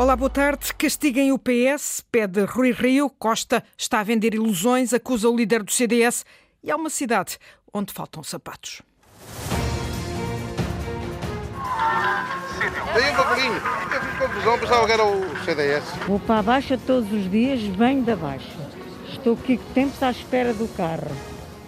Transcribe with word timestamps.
Olá, 0.00 0.16
boa 0.16 0.30
tarde. 0.30 0.72
Castiguem 0.78 1.30
o 1.30 1.38
PS, 1.38 2.02
pede 2.10 2.40
Rui 2.46 2.72
Rio. 2.72 3.10
Costa 3.10 3.62
está 3.76 4.00
a 4.00 4.02
vender 4.02 4.32
ilusões, 4.32 4.94
acusa 4.94 5.28
o 5.28 5.36
líder 5.36 5.62
do 5.62 5.70
CDS. 5.70 6.24
E 6.64 6.70
há 6.70 6.76
uma 6.76 6.88
cidade 6.88 7.36
onde 7.70 7.92
faltam 7.92 8.22
sapatos. 8.22 8.80
Tem 12.94 13.10
um 13.10 13.14
papelinho. 13.14 13.52
Eu 13.52 14.00
fiz 14.00 14.18
confusão, 14.18 14.58
pensava 14.58 14.86
que 14.86 14.92
era 14.92 15.04
o 15.04 15.44
CDS. 15.44 15.84
Vou 16.06 16.18
para 16.18 16.38
a 16.38 16.42
Baixa 16.44 16.78
todos 16.78 17.12
os 17.12 17.30
dias, 17.30 17.60
venho 17.60 18.02
da 18.02 18.16
Baixa. 18.16 18.70
Estou 19.06 19.34
aqui 19.34 19.60
tempos 19.74 20.02
à 20.02 20.10
espera 20.10 20.54
do 20.54 20.66
carro. 20.78 21.14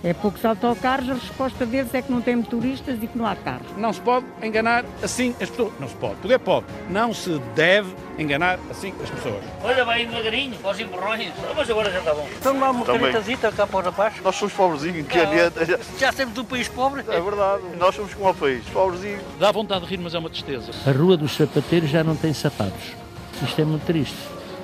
É 0.04 0.12
poucos 0.12 0.44
autocarros, 0.44 1.08
a 1.08 1.14
resposta 1.14 1.64
deles 1.64 1.94
é 1.94 2.02
que 2.02 2.10
não 2.10 2.20
tem 2.20 2.34
motoristas 2.34 2.98
e 3.00 3.06
que 3.06 3.16
não 3.16 3.24
há 3.24 3.36
carros. 3.36 3.68
Não 3.76 3.92
se 3.92 4.00
pode 4.00 4.26
enganar 4.42 4.84
assim 5.00 5.32
as 5.40 5.48
pessoas. 5.48 5.72
Não 5.78 5.88
se 5.88 5.94
pode. 5.94 6.16
Poder 6.16 6.38
pode. 6.40 6.66
Não 6.90 7.14
se 7.14 7.40
deve 7.54 7.94
enganar 8.18 8.58
assim 8.68 8.92
as 9.00 9.08
pessoas. 9.10 9.44
Olha, 9.62 9.84
vai 9.84 10.04
devagarinho, 10.04 10.56
aos 10.64 10.80
empurrões. 10.80 11.32
Mas 11.56 11.70
agora 11.70 11.88
já 11.92 12.00
está 12.00 12.14
bom. 12.14 12.28
Então 12.36 12.58
lá 12.58 12.70
uma 12.72 12.84
Também. 12.84 13.00
canetazita 13.02 13.52
cá 13.52 13.64
para 13.64 13.78
os 13.78 13.84
rapazes. 13.84 14.20
Nós 14.22 14.34
somos 14.34 14.52
pobrezinhos, 14.54 15.06
que 15.06 15.18
é, 15.18 15.50
Já 15.96 16.10
sempre 16.10 16.34
do 16.34 16.44
país 16.44 16.66
pobre. 16.66 17.04
é 17.08 17.20
verdade. 17.20 17.62
Nós 17.78 17.94
somos 17.94 18.12
como 18.12 18.28
o 18.28 18.34
país, 18.34 18.64
pobrezinhos. 18.72 19.22
Dá 19.38 19.52
vontade 19.52 19.84
de 19.84 19.90
rir, 19.90 19.98
mas 20.02 20.16
é 20.16 20.18
uma 20.18 20.30
tristeza. 20.30 20.72
A 20.84 20.90
Rua 20.90 21.16
dos 21.16 21.36
Sapateiros 21.36 21.88
já 21.90 22.02
não 22.02 22.16
tem 22.16 22.34
sapatos. 22.34 22.92
Isto 23.40 23.60
é 23.60 23.64
muito 23.64 23.84
triste, 23.86 24.16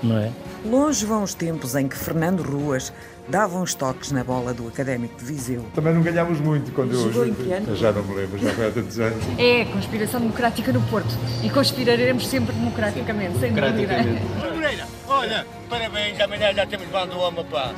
não 0.03 0.19
é? 0.19 0.33
Longe 0.65 1.07
vão 1.07 1.23
os 1.23 1.35
tempos 1.35 1.77
em 1.77 1.87
que 1.87 1.97
Fernando 1.97 2.43
Ruas 2.43 2.93
dava 3.29 3.59
uns 3.59 3.75
toques 3.75 4.11
na 4.11 4.25
bola 4.25 4.55
do 4.55 4.67
Académico 4.69 5.17
de 5.19 5.25
Viseu. 5.25 5.65
Também 5.75 5.95
não 5.95 6.03
ganhámos 6.03 6.41
muito 6.41 6.73
quando 6.73 6.95
eu. 6.95 7.27
Em 7.27 7.35
que 7.35 7.53
ano? 7.53 7.77
Já 7.77 7.93
não 7.93 8.03
me 8.03 8.15
lembro, 8.15 8.39
já 8.39 8.51
foi 8.53 8.69
há 8.69 8.71
tantos 8.71 8.99
anos. 8.99 9.25
É 9.39 9.65
conspiração 9.67 10.21
democrática 10.21 10.73
no 10.73 10.81
Porto. 10.83 11.15
E 11.43 11.51
conspiraremos 11.51 12.27
sempre 12.27 12.55
democraticamente, 12.55 13.39
sem 13.39 13.53
dúvida. 13.53 13.97
Moreira, 14.55 14.87
olha, 15.07 15.47
parabéns, 15.69 16.21
amanhã 16.21 16.53
já 16.55 16.67
temos 16.67 16.87
bando 16.89 17.15
do 17.15 17.21
homem, 17.21 17.45
pá. 17.47 17.73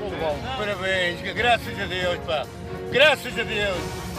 Parabéns, 0.56 1.20
graças 1.34 1.80
a 1.80 1.86
Deus, 1.86 2.18
pá. 2.26 2.46
Graças 2.92 3.38
a 3.38 3.42
Deus. 3.42 4.09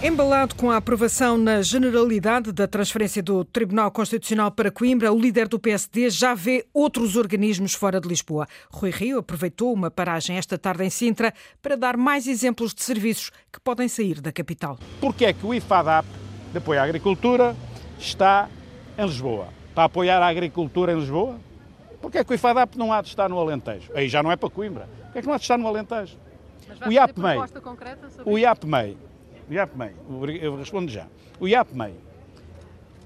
Embalado 0.00 0.54
com 0.54 0.70
a 0.70 0.76
aprovação 0.76 1.36
na 1.36 1.60
generalidade 1.60 2.52
da 2.52 2.68
transferência 2.68 3.20
do 3.20 3.44
Tribunal 3.44 3.90
Constitucional 3.90 4.48
para 4.52 4.70
Coimbra, 4.70 5.12
o 5.12 5.18
líder 5.18 5.48
do 5.48 5.58
PSD 5.58 6.08
já 6.08 6.34
vê 6.34 6.64
outros 6.72 7.16
organismos 7.16 7.74
fora 7.74 8.00
de 8.00 8.06
Lisboa. 8.06 8.46
Rui 8.70 8.90
Rio 8.90 9.18
aproveitou 9.18 9.72
uma 9.72 9.90
paragem 9.90 10.36
esta 10.36 10.56
tarde 10.56 10.84
em 10.84 10.90
Sintra 10.90 11.34
para 11.60 11.76
dar 11.76 11.96
mais 11.96 12.28
exemplos 12.28 12.72
de 12.72 12.80
serviços 12.84 13.32
que 13.52 13.58
podem 13.58 13.88
sair 13.88 14.20
da 14.20 14.30
capital. 14.30 14.78
Porquê 15.00 15.24
é 15.24 15.32
que 15.32 15.44
o 15.44 15.52
IFADAP, 15.52 16.06
de 16.52 16.58
apoio 16.58 16.80
à 16.80 16.84
agricultura, 16.84 17.56
está 17.98 18.48
em 18.96 19.04
Lisboa? 19.04 19.48
Está 19.70 19.82
a 19.82 19.86
apoiar 19.86 20.22
a 20.22 20.28
agricultura 20.28 20.92
em 20.92 21.00
Lisboa? 21.00 21.40
Porquê 22.00 22.18
é 22.18 22.24
que 22.24 22.30
o 22.30 22.34
IFADAP 22.34 22.76
não 22.76 22.92
há 22.92 23.02
de 23.02 23.08
estar 23.08 23.28
no 23.28 23.36
Alentejo? 23.36 23.90
Aí 23.96 24.08
já 24.08 24.22
não 24.22 24.30
é 24.30 24.36
para 24.36 24.48
Coimbra. 24.48 24.88
Porquê 25.06 25.18
é 25.18 25.20
que 25.22 25.26
não 25.26 25.34
há 25.34 25.38
de 25.38 25.42
estar 25.42 25.58
no 25.58 25.66
Alentejo? 25.66 26.16
o 26.86 26.92
IAPMEI, 26.92 27.38
o 28.24 28.38
IAPMEI, 28.38 28.96
o 29.48 29.52
IAPMEI, 29.52 29.92
eu 30.40 30.56
respondo 30.56 30.90
já. 30.90 31.06
O 31.40 31.48
IAPMEI 31.48 31.94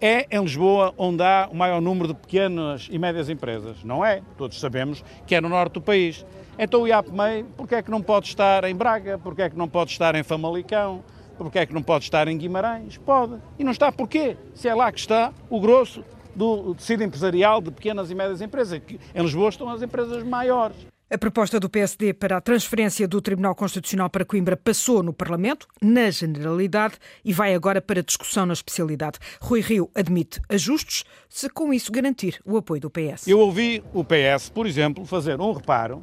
é 0.01 0.27
em 0.31 0.43
Lisboa 0.43 0.93
onde 0.99 1.23
há 1.23 1.49
o 1.51 1.55
maior 1.55 1.81
número 1.81 2.09
de 2.09 2.15
pequenas 2.15 2.89
e 2.91 2.99
médias 2.99 3.29
empresas. 3.29 3.85
Não 3.85 4.05
é? 4.05 4.21
Todos 4.37 4.59
sabemos 4.59 5.05
que 5.27 5.35
é 5.35 5.41
no 5.41 5.49
norte 5.49 5.75
do 5.75 5.81
país. 5.81 6.27
Então 6.59 6.83
o 6.83 6.89
IAPMEI, 6.89 7.45
porquê 7.57 7.77
é 7.77 7.83
que 7.83 7.91
não 7.91 8.03
pode 8.03 8.27
estar 8.27 8.65
em 8.65 8.75
Braga? 8.75 9.17
Porquê 9.19 9.43
é 9.43 9.51
que 9.51 9.57
não 9.57 9.69
pode 9.69 9.93
estar 9.93 10.15
em 10.17 10.23
Famalicão? 10.25 11.05
Porquê 11.39 11.61
é 11.61 11.67
que 11.67 11.73
não 11.73 11.83
pode 11.83 12.05
estar 12.05 12.27
em 12.27 12.37
Guimarães? 12.37 12.99
Pode. 12.99 13.39
E 13.59 13.65
não 13.65 13.71
está 13.73 13.93
porquê? 13.93 14.37
Se 14.55 14.69
é 14.69 14.75
lá 14.75 14.91
que 14.91 14.99
está 14.99 15.33
o 15.49 15.61
grosso 15.61 16.05
do 16.35 16.75
tecido 16.75 17.05
empresarial 17.05 17.61
de 17.61 17.71
pequenas 17.71 18.11
e 18.11 18.15
médias 18.15 18.41
empresas. 18.41 18.81
Em 19.15 19.23
Lisboa 19.23 19.51
estão 19.51 19.69
as 19.69 19.83
empresas 19.83 20.23
maiores. 20.25 20.77
A 21.13 21.19
proposta 21.19 21.61
do 21.61 21.69
PSD 21.69 22.15
para 22.15 22.39
a 22.39 22.41
transferência 22.41 23.07
do 23.07 23.21
Tribunal 23.21 23.55
Constitucional 23.55 24.09
para 24.09 24.25
Coimbra 24.25 24.57
passou 24.57 25.03
no 25.03 25.13
Parlamento, 25.13 25.69
na 25.79 26.11
generalidade, 26.11 26.95
e 27.23 27.35
vai 27.35 27.55
agora 27.55 27.83
para 27.83 28.03
discussão 28.03 28.47
na 28.47 28.55
especialidade. 28.55 29.19
Rui 29.39 29.61
Rio 29.61 29.91
admite 29.95 30.41
ajustes, 30.49 31.05
se 31.29 31.51
com 31.51 31.71
isso 31.71 31.93
garantir 31.93 32.41
o 32.47 32.57
apoio 32.57 32.81
do 32.81 32.91
PS. 32.91 33.29
Eu 33.29 33.41
ouvi 33.41 33.85
o 33.93 34.03
PS, 34.03 34.49
por 34.49 34.67
exemplo, 34.67 35.05
fazer 35.05 35.39
um 35.39 35.53
reparo 35.53 36.03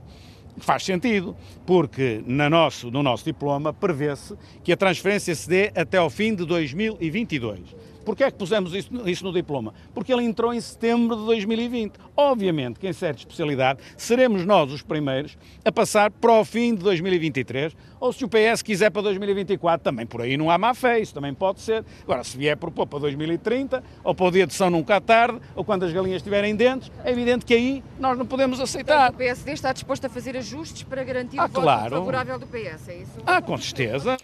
faz 0.60 0.84
sentido, 0.84 1.36
porque 1.66 2.22
na 2.28 2.50
nosso, 2.50 2.92
no 2.92 3.02
nosso 3.02 3.26
diploma 3.26 3.74
prevê-se 3.74 4.36
que 4.64 4.72
a 4.72 4.78
transferência 4.78 5.34
se 5.34 5.50
dê 5.50 5.72
até 5.76 5.98
ao 5.98 6.10
fim 6.10 6.36
de 6.36 6.46
2022. 6.46 7.76
Porquê 8.10 8.24
é 8.24 8.32
que 8.32 8.38
pusemos 8.40 8.74
isso, 8.74 8.90
isso 9.08 9.24
no 9.24 9.32
diploma? 9.32 9.72
Porque 9.94 10.12
ele 10.12 10.24
entrou 10.24 10.52
em 10.52 10.60
setembro 10.60 11.16
de 11.16 11.26
2020. 11.26 11.94
Obviamente 12.18 12.80
que 12.80 12.88
em 12.88 12.92
certa 12.92 13.20
especialidade 13.20 13.80
seremos 13.96 14.44
nós 14.48 14.72
os 14.72 14.82
primeiros 14.82 15.38
a 15.64 15.72
passar 15.72 16.10
para 16.10 16.32
o 16.34 16.44
fim 16.44 16.74
de 16.74 16.82
2023, 16.82 17.78
ou 18.00 18.12
se 18.12 18.26
o 18.26 18.28
PS 18.28 18.64
quiser 18.64 18.90
para 18.90 19.04
2024, 19.04 19.84
também 19.84 20.08
por 20.08 20.24
aí 20.24 20.38
não 20.38 20.50
há 20.50 20.58
má 20.58 20.74
fé, 20.74 21.00
isso 21.00 21.14
também 21.14 21.36
pode 21.36 21.62
ser. 21.62 21.86
Agora, 22.02 22.24
se 22.24 22.36
vier 22.36 22.58
propor 22.58 22.88
para 22.88 22.98
2030, 22.98 23.84
ou 24.04 24.16
para 24.16 24.26
o 24.26 24.32
dia 24.32 24.48
de 24.48 24.56
São 24.56 24.72
Nunca 24.72 24.96
à 24.96 25.02
Tarde, 25.02 25.40
ou 25.56 25.64
quando 25.64 25.84
as 25.84 25.94
galinhas 25.94 26.18
estiverem 26.18 26.56
dentes, 26.56 26.92
é 27.06 27.12
evidente 27.12 27.46
que 27.46 27.54
aí 27.54 27.84
nós 28.00 28.18
não 28.18 28.26
podemos 28.26 28.60
aceitar. 28.60 29.12
O 29.12 29.14
PSD 29.14 29.52
está 29.52 29.72
disposto 29.72 30.06
a 30.06 30.10
fazer 30.10 30.36
ajustes 30.36 30.82
para 30.82 31.04
garantir 31.04 31.38
Ah, 31.38 31.46
o 31.46 31.48
voto 31.48 31.62
claro. 31.62 31.92
favorável 31.98 32.40
do 32.40 32.48
PS, 32.48 32.90
é 32.90 32.96
isso? 32.96 33.12
Ah, 33.24 33.40
com 33.40 33.56
certeza. 33.56 34.18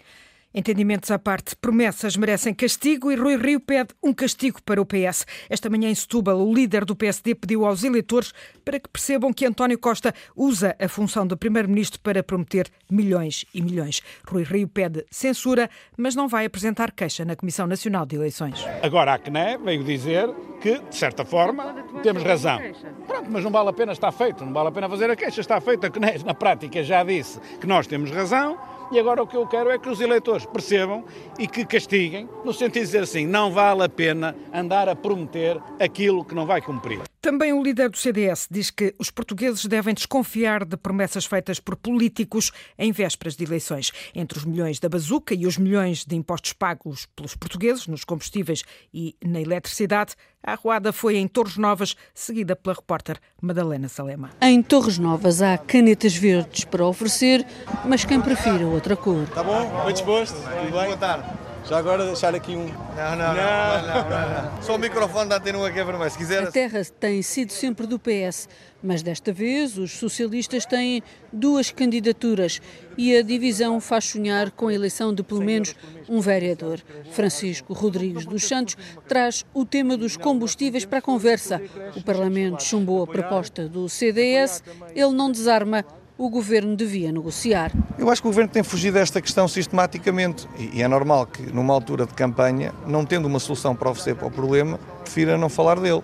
Entendimentos 0.58 1.10
à 1.10 1.18
parte, 1.18 1.54
promessas 1.54 2.16
merecem 2.16 2.54
castigo 2.54 3.12
e 3.12 3.14
Rui 3.14 3.36
Rio 3.36 3.60
pede 3.60 3.90
um 4.02 4.10
castigo 4.14 4.62
para 4.62 4.80
o 4.80 4.86
PS. 4.86 5.26
Esta 5.50 5.68
manhã 5.68 5.90
em 5.90 5.94
Setúbal, 5.94 6.40
o 6.40 6.50
líder 6.50 6.86
do 6.86 6.96
PSD 6.96 7.34
pediu 7.34 7.66
aos 7.66 7.84
eleitores 7.84 8.32
para 8.64 8.80
que 8.80 8.88
percebam 8.88 9.34
que 9.34 9.44
António 9.44 9.78
Costa 9.78 10.14
usa 10.34 10.74
a 10.80 10.88
função 10.88 11.26
de 11.26 11.36
primeiro-ministro 11.36 12.00
para 12.00 12.22
prometer 12.22 12.70
milhões 12.90 13.44
e 13.52 13.60
milhões. 13.60 14.00
Rui 14.26 14.44
Rio 14.44 14.66
pede 14.66 15.04
censura, 15.10 15.68
mas 15.94 16.14
não 16.14 16.26
vai 16.26 16.46
apresentar 16.46 16.90
queixa 16.90 17.22
na 17.22 17.36
Comissão 17.36 17.66
Nacional 17.66 18.06
de 18.06 18.16
Eleições. 18.16 18.64
Agora 18.82 19.12
a 19.12 19.18
CNE 19.18 19.58
veio 19.62 19.84
dizer 19.84 20.26
que, 20.62 20.78
de 20.78 20.96
certa 20.96 21.22
forma, 21.22 21.84
temos 22.02 22.22
razão. 22.22 22.58
Pronto, 23.06 23.30
mas 23.30 23.44
não 23.44 23.50
vale 23.50 23.68
a 23.68 23.74
pena 23.74 23.92
estar 23.92 24.10
feito, 24.10 24.42
não 24.42 24.54
vale 24.54 24.70
a 24.70 24.72
pena 24.72 24.88
fazer 24.88 25.10
a 25.10 25.16
queixa, 25.16 25.42
está 25.42 25.60
feita. 25.60 25.88
A 25.88 25.90
CNE, 25.90 26.24
na 26.24 26.32
prática, 26.32 26.82
já 26.82 27.04
disse 27.04 27.38
que 27.60 27.66
nós 27.66 27.86
temos 27.86 28.10
razão. 28.10 28.58
E 28.90 28.98
agora 28.98 29.22
o 29.22 29.26
que 29.26 29.36
eu 29.36 29.46
quero 29.46 29.70
é 29.70 29.78
que 29.78 29.88
os 29.88 30.00
eleitores 30.00 30.46
percebam 30.46 31.04
e 31.38 31.46
que 31.46 31.64
castiguem, 31.64 32.28
no 32.44 32.52
sentido 32.52 32.74
de 32.74 32.86
dizer 32.86 33.02
assim, 33.02 33.26
não 33.26 33.50
vale 33.50 33.82
a 33.82 33.88
pena 33.88 34.36
andar 34.54 34.88
a 34.88 34.94
prometer 34.94 35.60
aquilo 35.80 36.24
que 36.24 36.34
não 36.34 36.46
vai 36.46 36.60
cumprir. 36.60 37.00
Também 37.26 37.52
o 37.52 37.60
líder 37.60 37.90
do 37.90 37.96
CDS 37.96 38.46
diz 38.48 38.70
que 38.70 38.94
os 39.00 39.10
portugueses 39.10 39.66
devem 39.66 39.92
desconfiar 39.92 40.64
de 40.64 40.76
promessas 40.76 41.26
feitas 41.26 41.58
por 41.58 41.74
políticos 41.74 42.52
em 42.78 42.92
vésperas 42.92 43.34
de 43.34 43.42
eleições. 43.42 43.90
Entre 44.14 44.38
os 44.38 44.44
milhões 44.44 44.78
da 44.78 44.88
bazuca 44.88 45.34
e 45.34 45.44
os 45.44 45.58
milhões 45.58 46.04
de 46.04 46.14
impostos 46.14 46.52
pagos 46.52 47.06
pelos 47.16 47.34
portugueses 47.34 47.88
nos 47.88 48.04
combustíveis 48.04 48.62
e 48.94 49.16
na 49.24 49.40
eletricidade, 49.40 50.14
a 50.40 50.52
arruada 50.52 50.92
foi 50.92 51.16
em 51.16 51.26
Torres 51.26 51.56
Novas, 51.56 51.96
seguida 52.14 52.54
pela 52.54 52.76
repórter 52.76 53.18
Madalena 53.42 53.88
Salema. 53.88 54.30
Em 54.40 54.62
Torres 54.62 54.96
Novas 54.96 55.42
há 55.42 55.58
canetas 55.58 56.14
verdes 56.14 56.62
para 56.62 56.86
oferecer, 56.86 57.44
mas 57.84 58.04
quem 58.04 58.20
prefira 58.20 58.68
outra 58.68 58.94
cor. 58.94 59.24
Está 59.24 59.42
bom? 59.42 59.84
Bem 59.84 59.92
disposto? 59.92 60.36
Tudo 60.36 60.70
bem? 60.70 60.70
Boa 60.70 60.96
tarde. 60.96 61.45
Já 61.68 61.78
agora 61.78 62.04
deixar 62.04 62.32
aqui 62.32 62.54
um. 62.54 62.66
Não, 62.66 63.16
não, 63.16 63.34
não. 63.34 63.34
não, 63.34 64.10
não, 64.10 64.52
não. 64.54 64.62
Só 64.62 64.76
o 64.76 64.78
microfone 64.78 65.28
da 65.28 65.38
antena 65.38 65.66
aqui 65.66 65.80
é 65.80 65.84
vermelho. 65.84 66.10
Se 66.10 66.16
quiser. 66.16 66.44
A 66.44 66.52
terra 66.52 66.80
tem 67.00 67.20
sido 67.22 67.50
sempre 67.50 67.88
do 67.88 67.98
PS, 67.98 68.48
mas 68.80 69.02
desta 69.02 69.32
vez 69.32 69.76
os 69.76 69.90
socialistas 69.98 70.64
têm 70.64 71.02
duas 71.32 71.72
candidaturas 71.72 72.62
e 72.96 73.16
a 73.16 73.22
divisão 73.22 73.80
faz 73.80 74.04
sonhar 74.04 74.52
com 74.52 74.68
a 74.68 74.74
eleição 74.74 75.12
de 75.12 75.24
pelo 75.24 75.42
menos 75.42 75.74
um 76.08 76.20
vereador. 76.20 76.80
Francisco 77.10 77.72
Rodrigues 77.72 78.24
dos 78.26 78.44
Santos 78.44 78.76
traz 79.08 79.44
o 79.52 79.64
tema 79.64 79.96
dos 79.96 80.16
combustíveis 80.16 80.84
para 80.84 80.98
a 80.98 81.02
conversa. 81.02 81.60
O 81.96 82.02
Parlamento 82.02 82.62
chumbou 82.62 83.02
a 83.02 83.06
proposta 83.08 83.68
do 83.68 83.88
CDS, 83.88 84.62
ele 84.94 85.12
não 85.12 85.32
desarma. 85.32 85.84
O 86.18 86.30
governo 86.30 86.74
devia 86.74 87.12
negociar. 87.12 87.70
Eu 87.98 88.08
acho 88.08 88.22
que 88.22 88.28
o 88.28 88.30
governo 88.30 88.50
tem 88.50 88.62
fugido 88.62 88.96
a 88.96 89.02
esta 89.02 89.20
questão 89.20 89.46
sistematicamente 89.46 90.48
e 90.72 90.80
é 90.82 90.88
normal 90.88 91.26
que, 91.26 91.42
numa 91.42 91.74
altura 91.74 92.06
de 92.06 92.14
campanha, 92.14 92.72
não 92.86 93.04
tendo 93.04 93.26
uma 93.26 93.38
solução 93.38 93.76
para 93.76 93.90
oferecer 93.90 94.14
para 94.14 94.26
o 94.26 94.30
problema, 94.30 94.78
prefira 95.02 95.36
não 95.36 95.50
falar 95.50 95.78
dele. 95.78 96.02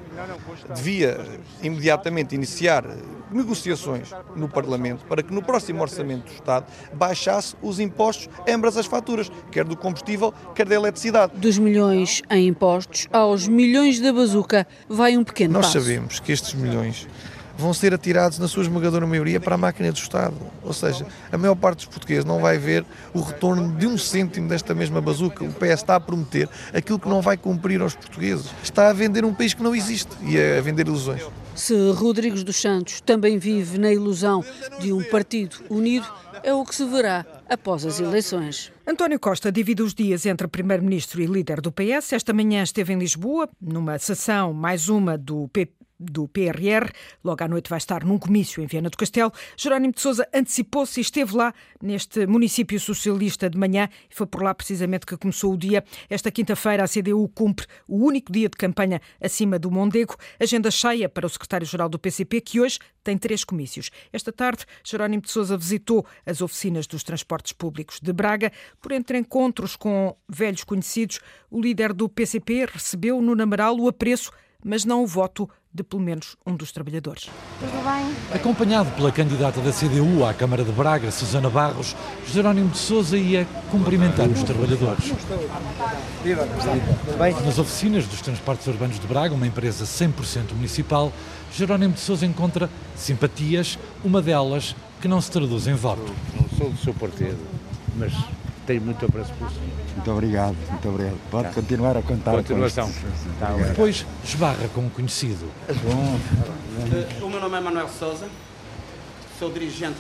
Devia 0.75 1.19
imediatamente 1.63 2.35
iniciar 2.35 2.85
negociações 3.31 4.11
no 4.37 4.51
Parlamento 4.51 5.03
para 5.07 5.23
que 5.23 5.33
no 5.33 5.43
próximo 5.43 5.81
Orçamento 5.81 6.27
do 6.27 6.33
Estado 6.35 6.67
baixasse 6.93 7.57
os 7.63 7.81
impostos 7.81 8.29
ambas 8.47 8.77
as 8.77 8.85
faturas, 8.85 9.33
quer 9.51 9.65
do 9.65 9.75
combustível, 9.75 10.35
quer 10.55 10.67
da 10.67 10.75
eletricidade. 10.75 11.33
Dos 11.37 11.57
milhões 11.57 12.21
em 12.31 12.49
impostos 12.49 13.09
aos 13.11 13.49
milhões 13.49 13.99
da 13.99 14.13
bazuca 14.13 14.67
vai 14.87 15.17
um 15.17 15.25
pequeno 15.25 15.55
Nós 15.55 15.69
passo. 15.69 15.81
sabemos 15.81 16.21
que 16.21 16.33
estes 16.33 16.53
milhões 16.53 17.09
vão 17.57 17.73
ser 17.73 17.95
atirados, 17.95 18.39
na 18.39 18.49
sua 18.49 18.63
esmagadora 18.63 19.07
maioria, 19.07 19.41
para 19.41 19.55
a 19.55 19.59
máquina 19.59 19.91
do 19.93 19.97
Estado. 19.99 20.35
Ou 20.63 20.73
seja, 20.73 21.07
a 21.31 21.39
maior 21.39 21.55
parte 21.55 21.79
dos 21.79 21.87
portugueses 21.87 22.25
não 22.25 22.41
vai 22.41 22.59
ver 22.59 22.85
o 23.15 23.21
retorno 23.21 23.77
de 23.77 23.87
um 23.87 23.97
cêntimo 23.99 24.49
desta 24.49 24.75
mesma 24.75 25.01
bazuca. 25.01 25.45
O 25.45 25.53
PS 25.53 25.81
está 25.81 25.97
a 25.97 26.01
prometer 26.01 26.49
aquilo 26.73 26.99
que 26.99 27.09
não 27.09 27.21
vai 27.21 27.37
cumprir 27.37 27.81
aos 27.81 27.95
portugueses. 27.95 28.51
Está 28.63 28.89
a 28.89 28.93
vender 28.93 29.25
um 29.25 29.35
país 29.35 29.55
que 29.55 29.63
não 29.63 29.75
existe 29.75 30.11
e 30.23 30.39
a 30.39 30.61
vender 30.61 30.87
ilusões. 30.87 31.23
Se 31.55 31.75
Rodrigues 31.93 32.43
dos 32.43 32.57
Santos 32.57 33.01
também 33.01 33.39
vive 33.39 33.79
na 33.79 33.93
ilusão 33.93 34.43
de 34.81 34.93
um 34.93 35.03
partido 35.05 35.57
unido, 35.69 36.07
é 36.43 36.53
o 36.53 36.65
que 36.65 36.75
se 36.75 36.85
verá 36.85 37.27
após 37.49 37.85
as 37.85 38.01
eleições. 38.01 38.73
António 38.87 39.21
Costa 39.21 39.53
divide 39.53 39.83
os 39.83 39.95
dias 39.95 40.25
entre 40.25 40.49
primeiro-ministro 40.49 41.21
e 41.21 41.27
líder 41.27 41.61
do 41.61 41.71
PS. 41.71 42.15
Esta 42.15 42.33
manhã 42.33 42.63
esteve 42.63 42.95
em 42.95 42.99
Lisboa, 42.99 43.49
numa 43.61 43.99
sessão, 43.99 44.53
mais 44.53 44.89
uma 44.89 45.19
do 45.19 45.49
PP 45.49 45.82
do 46.03 46.29
PRR. 46.29 46.91
Logo 47.23 47.43
à 47.43 47.49
noite 47.49 47.71
vai 47.71 47.79
estar 47.79 48.05
num 48.05 48.19
comício 48.19 48.63
em 48.63 48.67
Viana 48.67 48.91
do 48.91 48.97
Castelo. 48.97 49.33
Jerónimo 49.57 49.93
de 49.93 50.01
Sousa 50.01 50.29
antecipou-se 50.35 51.01
e 51.01 51.03
esteve 51.03 51.37
lá 51.37 51.55
neste 51.81 52.27
município 52.27 52.79
socialista 52.79 53.49
de 53.49 53.59
manhã 53.59 53.89
e 54.11 54.15
foi 54.15 54.27
por 54.27 54.43
lá 54.43 54.55
precisamente 54.55 55.07
que 55.07 55.17
começou 55.17 55.55
o 55.55 55.57
dia. 55.57 55.85
Esta 56.11 56.31
quinta-feira 56.31 56.85
a 56.85 56.89
CDU 56.89 57.29
cumpre 57.29 57.67
o 57.89 58.05
único 58.05 58.33
dia 58.33 58.49
de 58.49 58.57
campanha 58.57 59.01
acima 59.21 59.59
do 59.59 59.71
Mondego. 59.71 60.17
Agenda 60.39 60.71
cheia 60.71 61.09
para 61.09 61.27
o 61.27 61.31
secretário-geral 61.31 61.89
do 61.89 61.99
PCP 61.99 62.41
que 62.41 62.61
hoje 62.61 62.79
tem 63.03 63.19
três 63.19 63.45
comícios. 63.45 63.91
Esta 64.13 64.33
tarde, 64.33 64.65
Jerónimo 64.85 65.23
de 65.23 65.31
Sousa 65.31 65.57
visitou 65.57 66.07
as 66.25 66.41
oficinas 66.41 66.87
dos 66.87 67.03
transportes 67.03 67.53
públicos 67.53 67.99
de 68.01 68.13
Braga. 68.13 68.53
Por 68.81 68.93
entre 68.93 69.19
encontros 69.19 69.77
com 69.77 70.17
velhos 70.29 70.65
conhecidos, 70.65 71.21
o 71.51 71.61
líder 71.61 71.93
do 71.93 72.09
PCP 72.09 72.67
recebeu 72.73 73.21
no 73.21 73.35
Namaral 73.35 73.77
o 73.79 73.89
apreço 73.89 74.33
mas 74.65 74.85
não 74.85 75.03
o 75.03 75.07
voto 75.07 75.49
de 75.75 75.83
pelo 75.83 76.03
menos 76.03 76.37
um 76.47 76.55
dos 76.55 76.71
trabalhadores. 76.71 77.31
Tudo 77.59 77.85
bem? 77.85 78.37
Acompanhado 78.37 78.91
pela 78.91 79.11
candidata 79.11 79.61
da 79.61 79.73
CDU 79.73 80.25
à 80.25 80.35
Câmara 80.35 80.63
de 80.63 80.71
Braga, 80.71 81.11
Susana 81.11 81.49
Barros, 81.49 81.97
Jerónimo 82.27 82.69
de 82.69 82.79
Sousa 82.79 83.17
ia 83.17 83.47
cumprimentar 83.71 84.29
os 84.29 84.43
trabalhadores. 84.43 85.13
Nas 87.47 87.59
oficinas 87.59 88.07
dos 88.07 88.21
transportes 88.21 88.67
urbanos 88.67 89.01
de 89.01 89.07
Braga, 89.07 89.35
uma 89.35 89.47
empresa 89.47 89.85
100% 89.85 90.53
municipal, 90.55 91.11
Jerónimo 91.55 91.95
de 91.95 92.01
Sousa 92.01 92.27
encontra 92.27 92.69
simpatias, 92.95 93.79
uma 94.05 94.21
delas 94.21 94.77
que 95.01 95.09
não 95.09 95.21
se 95.21 95.31
traduz 95.31 95.67
em 95.67 95.75
voto. 95.75 96.15
Não 96.39 96.59
sou 96.59 96.71
do 96.71 96.77
seu 96.79 96.95
partido, 96.95 97.39
mas 97.97 98.13
tenho 98.67 98.83
muito 98.83 99.05
apreço 99.05 99.33
por 99.35 99.49
si. 99.51 99.57
Muito 99.95 100.11
obrigado, 100.11 100.57
muito 100.71 100.89
obrigado. 100.89 101.19
Pode 101.31 101.49
tá. 101.49 101.55
continuar 101.55 101.97
a 101.97 102.03
contar 102.03 102.33
Continuação. 102.33 102.91
com 102.91 103.39
tá, 103.41 103.53
Depois 103.69 104.07
esbarra 104.25 104.69
com 104.75 104.83
um 104.83 104.89
conhecido. 104.89 105.51
Bom. 105.83 107.25
O 107.25 107.31
meu 107.31 107.41
nome 107.41 107.57
é 107.57 107.61
Manuel 107.61 107.89
Souza, 107.89 108.29
sou 109.39 109.51
dirigente 109.53 109.99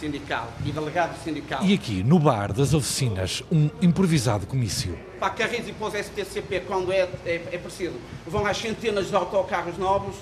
sindical 0.00 0.50
e 0.64 0.72
delegado 0.72 1.22
sindical. 1.22 1.62
E 1.62 1.74
aqui, 1.74 2.02
no 2.02 2.18
bar 2.18 2.52
das 2.52 2.72
oficinas, 2.72 3.42
um 3.52 3.68
improvisado 3.82 4.46
comício. 4.46 4.98
Para 5.18 5.30
Carris 5.30 5.68
e 5.68 5.74
os 5.78 5.94
STCP, 5.94 6.60
quando 6.60 6.90
é, 6.90 7.08
é, 7.26 7.48
é 7.52 7.58
preciso, 7.58 7.94
vão 8.26 8.46
às 8.46 8.56
centenas 8.56 9.08
de 9.08 9.14
autocarros 9.14 9.76
novos 9.76 10.16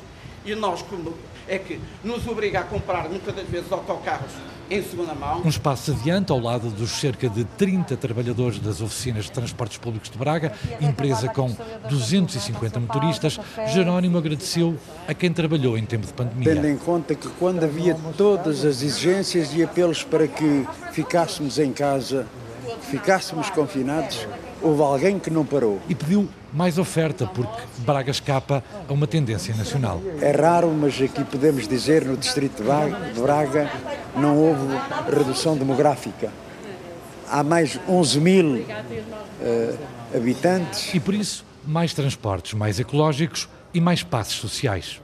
e 0.45 0.55
nós, 0.55 0.83
como 0.83 1.15
é 1.49 1.59
que 1.59 1.81
nos 2.05 2.27
obriga 2.27 2.61
a 2.61 2.63
comprar 2.63 3.09
muitas 3.09 3.35
das 3.35 3.47
vezes 3.49 3.71
autocarros 3.73 4.31
em 4.71 4.83
segunda 4.83 5.15
mão. 5.15 5.43
Um 5.45 5.49
espaço 5.49 5.93
adiante, 5.93 6.31
ao 6.31 6.39
lado 6.39 6.69
dos 6.71 6.91
cerca 6.91 7.29
de 7.29 7.45
30 7.45 7.97
trabalhadores 7.97 8.59
das 8.59 8.81
oficinas 8.81 9.25
de 9.25 9.33
transportes 9.33 9.79
públicos 9.79 10.11
de 10.11 10.19
Braga, 10.19 10.53
empresa 10.81 11.29
com 11.29 11.55
250 11.89 12.81
motoristas, 12.81 13.41
Jerónimo 13.69 14.19
agradeceu 14.19 14.77
a 15.07 15.15
quem 15.15 15.33
trabalhou 15.33 15.79
em 15.79 15.87
tempo 15.87 16.07
de 16.07 16.13
pandemia. 16.13 16.55
Tendo 16.55 16.69
em 16.69 16.77
conta 16.77 17.15
que 17.15 17.29
quando 17.39 17.65
havia 17.65 17.97
todas 18.17 18.65
as 18.65 18.83
exigências 18.83 19.55
e 19.55 19.63
apelos 19.63 20.03
para 20.03 20.29
que 20.29 20.67
ficássemos 20.93 21.59
em 21.59 21.73
casa, 21.73 22.27
ficássemos 22.91 23.49
confinados, 23.51 24.27
houve 24.63 24.83
alguém 24.83 25.19
que 25.19 25.31
não 25.31 25.45
parou. 25.45 25.81
E 25.89 25.95
pediu 25.95 26.29
mais 26.53 26.79
oferta, 26.79 27.27
porque 27.27 27.63
Braga 27.79 28.11
escapa 28.11 28.63
a 28.89 28.93
uma 28.93 29.07
tendência 29.07 29.55
nacional. 29.55 30.01
É 30.21 30.31
raro, 30.31 30.69
mas 30.71 31.01
aqui 31.01 31.25
podemos 31.25 31.69
dizer, 31.69 32.05
no 32.05 32.17
distrito 32.17 32.63
de 32.63 33.21
Braga, 33.21 33.71
não 34.17 34.37
houve 34.37 34.67
redução 35.11 35.57
demográfica. 35.57 36.31
Há 37.31 37.43
mais 37.43 37.79
11 37.89 38.21
mil 38.21 38.55
uh, 38.57 39.79
habitantes. 40.15 40.95
E 40.95 41.01
por 41.01 41.15
isso, 41.15 41.45
mais 41.67 41.93
transportes 41.93 42.55
mais 42.55 42.81
ecológicos 42.81 43.49
e 43.75 43.81
mais 43.81 44.03
passos 44.03 44.37
sociais. 44.37 45.01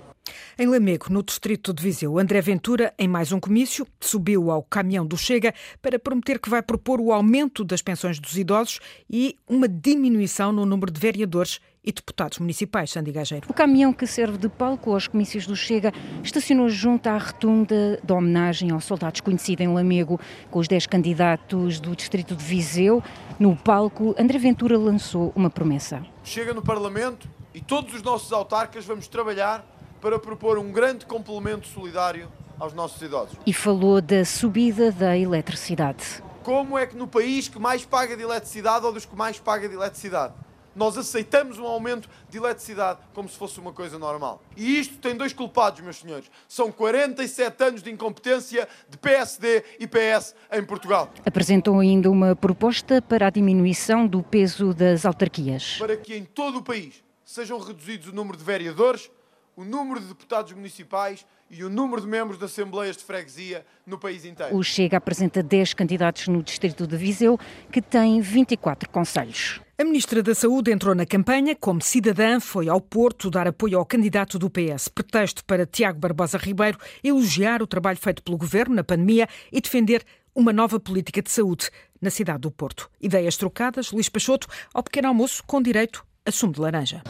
Em 0.56 0.68
Lamego, 0.68 1.06
no 1.10 1.20
distrito 1.20 1.74
de 1.74 1.82
Viseu, 1.82 2.16
André 2.16 2.40
Ventura, 2.40 2.94
em 2.96 3.08
mais 3.08 3.32
um 3.32 3.40
comício, 3.40 3.84
subiu 3.98 4.52
ao 4.52 4.62
caminhão 4.62 5.04
do 5.04 5.16
Chega 5.16 5.52
para 5.82 5.98
prometer 5.98 6.38
que 6.38 6.48
vai 6.48 6.62
propor 6.62 7.00
o 7.00 7.12
aumento 7.12 7.64
das 7.64 7.82
pensões 7.82 8.20
dos 8.20 8.38
idosos 8.38 8.78
e 9.10 9.36
uma 9.48 9.66
diminuição 9.66 10.52
no 10.52 10.64
número 10.64 10.92
de 10.92 11.00
vereadores 11.00 11.58
e 11.82 11.90
deputados 11.90 12.38
municipais, 12.38 12.92
Sandy 12.92 13.10
Gageiro. 13.10 13.48
O 13.50 13.52
caminhão 13.52 13.92
que 13.92 14.06
serve 14.06 14.38
de 14.38 14.48
palco 14.48 14.92
aos 14.92 15.08
comícios 15.08 15.44
do 15.44 15.56
Chega 15.56 15.92
estacionou 16.22 16.68
junto 16.68 17.08
à 17.08 17.18
retunda 17.18 17.98
da 18.04 18.14
homenagem 18.14 18.70
ao 18.70 18.80
soldado 18.80 19.14
desconhecido 19.14 19.60
em 19.60 19.74
Lamego, 19.74 20.20
com 20.52 20.60
os 20.60 20.68
10 20.68 20.86
candidatos 20.86 21.80
do 21.80 21.96
distrito 21.96 22.36
de 22.36 22.44
Viseu. 22.44 23.02
No 23.40 23.56
palco, 23.56 24.14
André 24.16 24.38
Ventura 24.38 24.78
lançou 24.78 25.32
uma 25.34 25.50
promessa. 25.50 26.06
Chega 26.22 26.54
no 26.54 26.62
Parlamento 26.62 27.28
e 27.52 27.60
todos 27.60 27.92
os 27.92 28.02
nossos 28.02 28.32
autarcas 28.32 28.84
vamos 28.84 29.08
trabalhar 29.08 29.73
para 30.04 30.18
propor 30.18 30.58
um 30.58 30.70
grande 30.70 31.06
complemento 31.06 31.66
solidário 31.66 32.30
aos 32.58 32.74
nossos 32.74 33.00
idosos. 33.00 33.38
E 33.46 33.54
falou 33.54 34.02
da 34.02 34.22
subida 34.22 34.92
da 34.92 35.16
eletricidade. 35.16 36.22
Como 36.42 36.76
é 36.76 36.86
que 36.86 36.94
no 36.94 37.08
país 37.08 37.48
que 37.48 37.58
mais 37.58 37.86
paga 37.86 38.14
de 38.14 38.22
eletricidade 38.22 38.84
ou 38.84 38.92
dos 38.92 39.06
que 39.06 39.16
mais 39.16 39.40
paga 39.40 39.66
de 39.66 39.74
eletricidade, 39.74 40.34
nós 40.76 40.98
aceitamos 40.98 41.58
um 41.58 41.64
aumento 41.64 42.06
de 42.28 42.36
eletricidade 42.36 42.98
como 43.14 43.26
se 43.30 43.38
fosse 43.38 43.58
uma 43.58 43.72
coisa 43.72 43.98
normal. 43.98 44.42
E 44.54 44.78
isto 44.78 44.98
tem 44.98 45.16
dois 45.16 45.32
culpados, 45.32 45.80
meus 45.80 45.96
senhores. 45.96 46.30
São 46.46 46.70
47 46.70 47.64
anos 47.64 47.82
de 47.82 47.90
incompetência 47.90 48.68
de 48.86 48.98
PSD 48.98 49.64
e 49.80 49.86
PS 49.86 50.34
em 50.52 50.62
Portugal. 50.64 51.08
Apresentou 51.24 51.80
ainda 51.80 52.10
uma 52.10 52.36
proposta 52.36 53.00
para 53.00 53.28
a 53.28 53.30
diminuição 53.30 54.06
do 54.06 54.22
peso 54.22 54.74
das 54.74 55.06
autarquias. 55.06 55.78
Para 55.78 55.96
que 55.96 56.14
em 56.14 56.26
todo 56.26 56.58
o 56.58 56.62
país 56.62 57.02
sejam 57.24 57.58
reduzidos 57.58 58.08
o 58.08 58.14
número 58.14 58.36
de 58.36 58.44
vereadores, 58.44 59.10
o 59.56 59.64
número 59.64 60.00
de 60.00 60.06
deputados 60.06 60.52
municipais 60.52 61.26
e 61.50 61.62
o 61.62 61.70
número 61.70 62.00
de 62.00 62.08
membros 62.08 62.38
de 62.38 62.44
assembleias 62.44 62.96
de 62.96 63.04
freguesia 63.04 63.64
no 63.86 63.98
país 63.98 64.24
inteiro. 64.24 64.56
O 64.56 64.62
Chega 64.62 64.96
apresenta 64.96 65.42
10 65.42 65.74
candidatos 65.74 66.28
no 66.28 66.42
distrito 66.42 66.86
de 66.86 66.96
Viseu, 66.96 67.38
que 67.70 67.80
tem 67.80 68.20
24 68.20 68.88
conselhos. 68.90 69.60
A 69.76 69.84
Ministra 69.84 70.22
da 70.22 70.34
Saúde 70.34 70.72
entrou 70.72 70.94
na 70.94 71.04
campanha. 71.04 71.54
Como 71.54 71.82
cidadã, 71.82 72.38
foi 72.40 72.68
ao 72.68 72.80
Porto 72.80 73.30
dar 73.30 73.46
apoio 73.46 73.78
ao 73.78 73.84
candidato 73.84 74.38
do 74.38 74.48
PS. 74.48 74.88
Pretexto 74.88 75.44
para 75.44 75.66
Tiago 75.66 75.98
Barbosa 75.98 76.38
Ribeiro 76.38 76.78
elogiar 77.02 77.62
o 77.62 77.66
trabalho 77.66 77.98
feito 77.98 78.22
pelo 78.22 78.38
governo 78.38 78.74
na 78.74 78.84
pandemia 78.84 79.28
e 79.52 79.60
defender 79.60 80.04
uma 80.34 80.52
nova 80.52 80.80
política 80.80 81.22
de 81.22 81.30
saúde 81.30 81.70
na 82.00 82.10
cidade 82.10 82.40
do 82.40 82.50
Porto. 82.50 82.90
Ideias 83.00 83.36
trocadas, 83.36 83.92
Luís 83.92 84.08
Peixoto, 84.08 84.48
ao 84.72 84.82
pequeno 84.82 85.08
almoço 85.08 85.42
com 85.44 85.62
direito 85.62 86.04
a 86.26 86.32
sumo 86.32 86.54
de 86.54 86.60
laranja. 86.60 87.02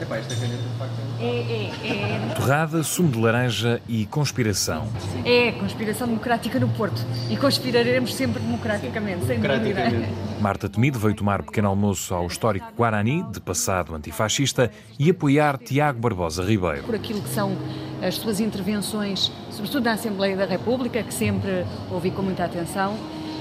É, 1.21 1.25
é, 1.25 2.30
é. 2.30 2.35
Torrada, 2.35 2.83
sumo 2.83 3.12
de 3.12 3.18
laranja 3.21 3.80
e 3.87 4.06
conspiração. 4.06 4.88
É, 5.25 5.52
conspiração 5.52 6.09
democrática 6.09 6.59
no 6.59 6.68
Porto. 6.71 7.00
E 7.30 7.37
conspiraremos 7.37 8.12
sempre 8.12 8.42
democraticamente, 8.42 9.25
sem 9.25 9.38
dúvida. 9.38 9.83
Marta 10.40 10.68
Temido 10.68 10.99
veio 10.99 11.14
tomar 11.14 11.44
pequeno 11.44 11.68
almoço 11.68 12.12
ao 12.12 12.26
histórico 12.26 12.66
Guarani, 12.76 13.23
de 13.30 13.40
passado 13.40 13.94
antifascista, 13.94 14.68
e 14.99 15.09
apoiar 15.11 15.59
Tiago 15.59 16.00
Barbosa 16.00 16.42
Ribeiro. 16.42 16.83
Por 16.83 16.97
aquilo 16.97 17.23
que 17.23 17.28
são 17.28 17.56
as 18.02 18.16
suas 18.16 18.40
intervenções, 18.40 19.30
sobretudo 19.49 19.85
na 19.85 19.92
Assembleia 19.92 20.37
da 20.37 20.44
República, 20.44 21.00
que 21.04 21.14
sempre 21.14 21.64
ouvi 21.88 22.11
com 22.11 22.23
muita 22.23 22.47
atenção, 22.47 22.99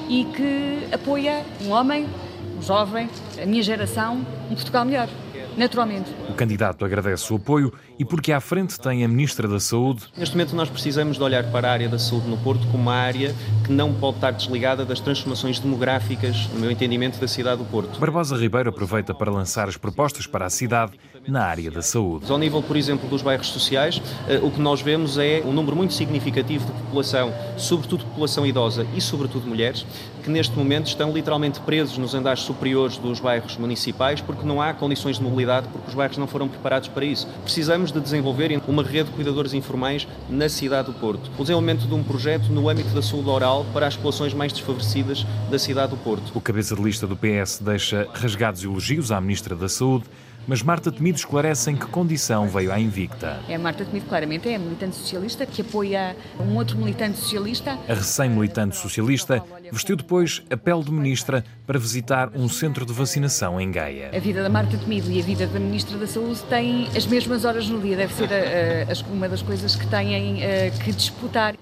e 0.07 0.23
que 0.25 0.93
apoia 0.93 1.43
um 1.63 1.71
homem, 1.71 2.07
um 2.55 2.61
jovem, 2.61 3.09
a 3.41 3.45
minha 3.47 3.63
geração, 3.63 4.23
um 4.51 4.53
Portugal 4.53 4.85
melhor 4.85 5.09
naturalmente. 5.57 6.09
O 6.29 6.33
candidato 6.33 6.85
agradece 6.85 7.31
o 7.31 7.37
apoio 7.37 7.73
e 7.97 8.05
porque 8.05 8.31
à 8.31 8.39
frente 8.39 8.79
tem 8.79 9.03
a 9.03 9.07
Ministra 9.07 9.47
da 9.47 9.59
Saúde. 9.59 10.03
Neste 10.17 10.35
momento 10.35 10.55
nós 10.55 10.69
precisamos 10.69 11.17
de 11.17 11.23
olhar 11.23 11.43
para 11.51 11.69
a 11.69 11.71
área 11.71 11.89
da 11.89 11.99
saúde 11.99 12.27
no 12.27 12.37
Porto 12.37 12.65
como 12.67 12.83
uma 12.83 12.95
área 12.95 13.33
que 13.65 13.71
não 13.71 13.93
pode 13.93 14.17
estar 14.17 14.31
desligada 14.31 14.85
das 14.85 14.99
transformações 14.99 15.59
demográficas, 15.59 16.47
no 16.53 16.59
meu 16.59 16.71
entendimento, 16.71 17.19
da 17.19 17.27
cidade 17.27 17.57
do 17.57 17.65
Porto. 17.65 17.99
Barbosa 17.99 18.35
Ribeiro 18.35 18.69
aproveita 18.69 19.13
para 19.13 19.31
lançar 19.31 19.67
as 19.67 19.77
propostas 19.77 20.27
para 20.27 20.45
a 20.45 20.49
cidade 20.49 20.93
na 21.27 21.43
área 21.43 21.71
da 21.71 21.81
saúde. 21.81 22.29
Ao 22.31 22.37
nível, 22.37 22.61
por 22.61 22.75
exemplo, 22.75 23.07
dos 23.09 23.21
bairros 23.21 23.47
sociais, 23.47 24.01
eh, 24.27 24.39
o 24.41 24.51
que 24.51 24.59
nós 24.59 24.81
vemos 24.81 25.17
é 25.17 25.41
um 25.45 25.53
número 25.53 25.75
muito 25.75 25.93
significativo 25.93 26.65
de 26.65 26.71
população, 26.71 27.33
sobretudo 27.57 28.05
população 28.05 28.45
idosa 28.45 28.85
e 28.95 29.01
sobretudo 29.01 29.47
mulheres, 29.47 29.85
que 30.23 30.29
neste 30.29 30.55
momento 30.57 30.87
estão 30.87 31.11
literalmente 31.11 31.59
presos 31.59 31.97
nos 31.97 32.13
andares 32.13 32.41
superiores 32.41 32.97
dos 32.97 33.19
bairros 33.19 33.57
municipais 33.57 34.21
porque 34.21 34.45
não 34.45 34.61
há 34.61 34.73
condições 34.73 35.17
de 35.17 35.23
mobilidade, 35.23 35.67
porque 35.69 35.89
os 35.89 35.95
bairros 35.95 36.17
não 36.17 36.27
foram 36.27 36.47
preparados 36.47 36.87
para 36.89 37.05
isso. 37.05 37.27
Precisamos 37.43 37.91
de 37.91 37.99
desenvolver 37.99 38.61
uma 38.67 38.83
rede 38.83 39.09
de 39.09 39.15
cuidadores 39.15 39.53
informais 39.53 40.07
na 40.29 40.47
cidade 40.49 40.91
do 40.91 40.93
Porto. 40.93 41.29
O 41.37 41.41
desenvolvimento 41.41 41.87
de 41.87 41.93
um 41.93 42.03
projeto 42.03 42.51
no 42.51 42.69
âmbito 42.69 42.89
da 42.89 43.01
saúde 43.01 43.29
oral 43.29 43.65
para 43.73 43.87
as 43.87 43.95
populações 43.95 44.33
mais 44.33 44.51
desfavorecidas 44.53 45.25
da 45.49 45.59
cidade 45.59 45.91
do 45.91 45.97
Porto. 45.97 46.31
O 46.33 46.41
cabeça 46.41 46.75
de 46.75 46.81
lista 46.81 47.07
do 47.07 47.15
PS 47.15 47.59
deixa 47.61 48.07
rasgados 48.13 48.63
elogios 48.63 49.11
à 49.11 49.19
Ministra 49.19 49.55
da 49.55 49.69
Saúde, 49.69 50.05
mas 50.47 50.61
Marta 50.61 50.91
Temido 50.91 51.17
esclarece 51.17 51.71
em 51.71 51.75
que 51.75 51.85
condição 51.87 52.47
veio 52.47 52.71
à 52.71 52.79
Invicta. 52.79 53.39
É 53.47 53.57
Marta 53.57 53.85
Temido, 53.85 54.05
claramente, 54.07 54.49
é 54.49 54.57
militante 54.57 54.95
socialista 54.95 55.45
que 55.45 55.61
apoia 55.61 56.15
um 56.39 56.55
outro 56.55 56.77
militante 56.77 57.17
socialista. 57.17 57.77
A 57.87 57.93
recém-militante 57.93 58.75
socialista 58.75 59.43
vestiu 59.71 59.95
depois 59.95 60.43
a 60.49 60.57
pele 60.57 60.83
de 60.83 60.91
ministra 60.91 61.43
para 61.65 61.79
visitar 61.79 62.31
um 62.35 62.47
centro 62.49 62.85
de 62.85 62.93
vacinação 62.93 63.59
em 63.59 63.71
Gaia. 63.71 64.11
A 64.13 64.19
vida 64.19 64.43
da 64.43 64.49
Marta 64.49 64.77
Temido 64.77 65.11
e 65.11 65.19
a 65.19 65.23
vida 65.23 65.47
da 65.47 65.59
Ministra 65.59 65.97
da 65.97 66.07
Saúde 66.07 66.41
têm 66.43 66.87
as 66.95 67.05
mesmas 67.05 67.45
horas 67.45 67.67
no 67.67 67.79
dia, 67.79 67.95
deve 67.95 68.13
ser 68.13 68.29
uh, 68.29 69.11
uma 69.13 69.29
das 69.29 69.41
coisas 69.41 69.75
que 69.75 69.87
têm 69.87 70.37
uh, 70.37 70.83
que 70.83 70.91
disputar. 70.91 71.55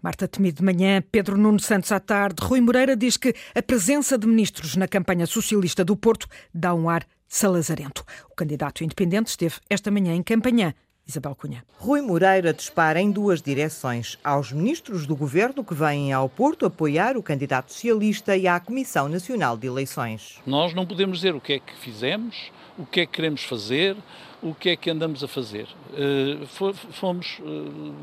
Marta 0.00 0.28
Temido 0.28 0.58
de 0.58 0.64
manhã, 0.64 1.02
Pedro 1.10 1.36
Nuno 1.36 1.58
Santos 1.58 1.90
à 1.90 1.98
tarde. 1.98 2.36
Rui 2.42 2.60
Moreira 2.60 2.96
diz 2.96 3.16
que 3.16 3.34
a 3.54 3.62
presença 3.62 4.16
de 4.16 4.26
ministros 4.26 4.76
na 4.76 4.86
campanha 4.86 5.26
socialista 5.26 5.84
do 5.84 5.96
Porto 5.96 6.26
dá 6.54 6.74
um 6.74 6.88
ar 6.88 7.04
salazarento. 7.28 8.04
O 8.30 8.34
candidato 8.34 8.82
independente 8.82 9.28
esteve 9.28 9.56
esta 9.68 9.90
manhã 9.90 10.14
em 10.14 10.22
campanha. 10.22 10.74
Isabel 11.08 11.34
Cunha. 11.34 11.64
Rui 11.78 12.02
Moreira 12.02 12.52
dispara 12.52 13.00
em 13.00 13.10
duas 13.10 13.40
direções: 13.40 14.18
aos 14.22 14.52
ministros 14.52 15.06
do 15.06 15.16
governo 15.16 15.64
que 15.64 15.72
vêm 15.74 16.12
ao 16.12 16.28
Porto 16.28 16.66
apoiar 16.66 17.16
o 17.16 17.22
candidato 17.22 17.72
socialista 17.72 18.36
e 18.36 18.46
à 18.46 18.60
Comissão 18.60 19.08
Nacional 19.08 19.56
de 19.56 19.66
Eleições. 19.66 20.38
Nós 20.46 20.74
não 20.74 20.84
podemos 20.84 21.18
dizer 21.18 21.34
o 21.34 21.40
que 21.40 21.54
é 21.54 21.58
que 21.58 21.74
fizemos, 21.76 22.52
o 22.78 22.84
que 22.84 23.00
é 23.00 23.06
que 23.06 23.12
queremos 23.12 23.42
fazer, 23.42 23.96
o 24.42 24.54
que 24.54 24.68
é 24.68 24.76
que 24.76 24.90
andamos 24.90 25.24
a 25.24 25.28
fazer. 25.28 25.66
Uh, 25.92 26.46
fomos 26.92 27.38
uh, 27.40 27.94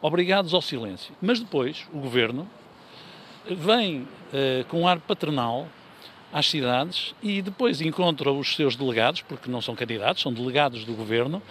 obrigados 0.00 0.52
ao 0.52 0.60
silêncio. 0.60 1.14
Mas 1.22 1.38
depois 1.38 1.86
o 1.92 2.00
governo 2.00 2.48
vem 3.48 4.00
uh, 4.00 4.64
com 4.68 4.80
um 4.82 4.88
ar 4.88 4.98
paternal 4.98 5.68
às 6.32 6.48
cidades 6.48 7.14
e 7.22 7.42
depois 7.42 7.80
encontra 7.80 8.32
os 8.32 8.56
seus 8.56 8.74
delegados, 8.74 9.20
porque 9.20 9.50
não 9.50 9.60
são 9.60 9.74
candidatos, 9.74 10.22
são 10.22 10.32
delegados 10.32 10.84
do 10.84 10.94
governo, 10.94 11.42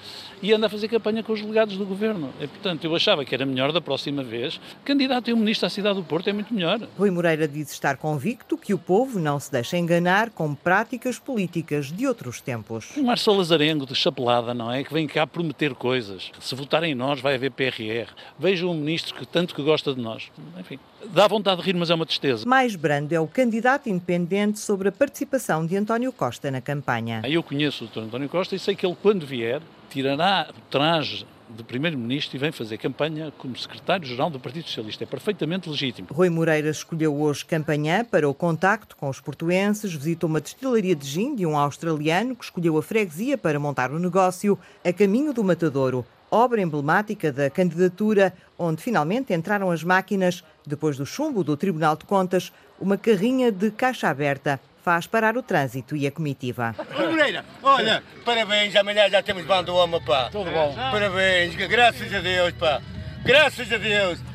e 0.42 0.52
anda 0.52 0.66
a 0.66 0.70
fazer 0.70 0.88
campanha 0.88 1.22
com 1.22 1.34
os 1.34 1.42
delegados 1.42 1.78
do 1.78 1.86
governo. 1.86 2.32
E, 2.42 2.48
portanto, 2.48 2.84
eu 2.84 2.96
achava 2.96 3.24
que 3.24 3.36
era 3.36 3.46
melhor 3.46 3.72
da 3.72 3.80
próxima 3.80 4.24
vez. 4.24 4.60
Candidato 4.84 5.30
e 5.30 5.34
um 5.34 5.38
ministro 5.38 5.68
à 5.68 5.70
cidade 5.70 5.96
do 5.96 6.04
Porto 6.04 6.30
é 6.30 6.34
muito 6.34 6.54
melhor. 6.54 6.80
Rui 6.98 7.12
Moreira 7.12 7.48
diz 7.48 7.72
estar 7.72 7.98
convicto 7.98 8.58
que 8.58 8.74
o 8.74 8.78
povo 8.78 9.20
não 9.20 9.40
se 9.40 9.52
deixa 9.52 9.78
enganar 9.78 10.32
com 10.32 10.56
práticas 10.56 11.20
políticas 11.20 11.92
de 11.92 12.08
outros 12.08 12.42
tempos. 12.42 12.98
Um 12.98 13.04
Marcelo 13.04 13.38
Lazarengo 13.38 13.86
de 13.86 13.94
chapelada, 13.94 14.54
não 14.54 14.72
é? 14.72 14.84
Que 14.84 14.94
vem 14.94 15.08
cá 15.08 15.28
prometer 15.28 15.76
coisas. 15.76 16.32
Se 16.40 16.56
votarem 16.56 16.94
em 16.94 16.96
nós, 16.96 17.22
vai 17.22 17.36
haver 17.36 17.52
PRR. 17.52 18.10
Vejam 18.40 18.72
um 18.72 18.76
ministro 18.76 19.14
que 19.14 19.26
tanto 19.26 19.54
que 19.54 19.62
gosta 19.62 19.94
de 19.94 20.02
nós. 20.02 20.32
Enfim, 20.60 20.80
dá 21.10 21.28
vontade 21.28 21.62
de 21.62 21.68
rir, 21.68 21.76
mas 21.76 21.90
é 21.90 21.96
uma 21.96 22.06
tristeza. 22.06 22.48
Mais 22.48 22.76
brando 22.76 23.14
é 23.14 23.20
o 23.20 23.28
candidato 23.28 23.90
independente 23.90 24.60
sobre 24.60 24.90
a 24.90 24.92
participação 24.92 25.66
de 25.66 25.76
António 25.76 26.12
Costa 26.12 26.52
na 26.52 26.62
campanha. 26.62 27.22
Eu 27.26 27.44
conheço 27.44 27.86
o 27.86 27.88
Dr. 27.88 28.00
António 28.00 28.30
Costa 28.30 28.56
e 28.56 28.60
sei 28.60 28.76
que 28.76 28.86
ele, 28.86 28.96
quando 29.02 29.26
vier, 29.26 29.62
tirará 29.90 30.48
o 30.50 30.62
traje 30.70 31.26
de 31.56 31.64
Primeiro-Ministro 31.64 32.38
e 32.38 32.40
vem 32.40 32.52
fazer 32.52 32.78
campanha 32.78 33.32
como 33.38 33.58
Secretário-Geral 33.58 34.30
do 34.30 34.40
Partido 34.40 34.66
Socialista. 34.66 35.04
É 35.04 35.08
perfeitamente 35.08 35.70
legítimo. 35.70 36.08
Rui 36.12 36.30
Moreira 36.30 36.70
escolheu 36.70 37.14
hoje 37.14 37.46
campanha 37.46 38.06
para 38.10 38.28
o 38.28 38.34
contacto 38.34 38.96
com 38.96 39.10
os 39.10 39.20
portuenses, 39.20 39.94
visitou 39.94 40.30
uma 40.30 40.40
destilaria 40.40 40.96
de 40.96 41.06
gin 41.06 41.36
de 41.36 41.46
um 41.46 41.58
australiano 41.58 42.36
que 42.36 42.46
escolheu 42.46 42.78
a 42.78 42.82
freguesia 42.82 43.38
para 43.38 43.60
montar 43.60 43.92
o 43.92 43.96
um 43.96 44.00
negócio 44.00 44.58
a 44.84 44.94
caminho 44.94 45.34
do 45.34 45.44
Matadouro, 45.44 46.06
obra 46.32 46.62
emblemática 46.62 47.32
da 47.32 47.50
candidatura, 47.50 48.34
onde 48.58 48.82
finalmente 48.82 49.34
entraram 49.34 49.70
as 49.70 49.84
máquinas, 49.84 50.44
depois 50.66 50.96
do 50.96 51.06
chumbo 51.06 51.44
do 51.44 51.58
Tribunal 51.58 51.98
de 51.98 52.06
Contas, 52.06 52.54
uma 52.80 52.98
carrinha 52.98 53.52
de 53.52 53.70
caixa 53.70 54.08
aberta 54.08 54.60
faz 54.84 55.06
parar 55.06 55.38
o 55.38 55.44
trânsito 55.44 55.96
e 55.96 56.08
a 56.08 56.12
comitiva. 56.12 56.76
Moreira, 56.98 57.46
olha, 57.62 58.02
parabéns, 58.26 58.76
amanhã 58.76 59.10
já 59.10 59.22
temos 59.22 59.46
bando 59.46 59.76
homem, 59.76 60.02
pá. 60.02 60.30
Tudo 60.32 60.50
bom. 60.50 60.74
Parabéns, 60.74 61.54
graças 61.56 62.14
a 62.14 62.20
Deus, 62.20 62.54
pá. 62.54 62.82
Graças 63.24 63.72
a 63.72 63.78
Deus. 63.78 64.31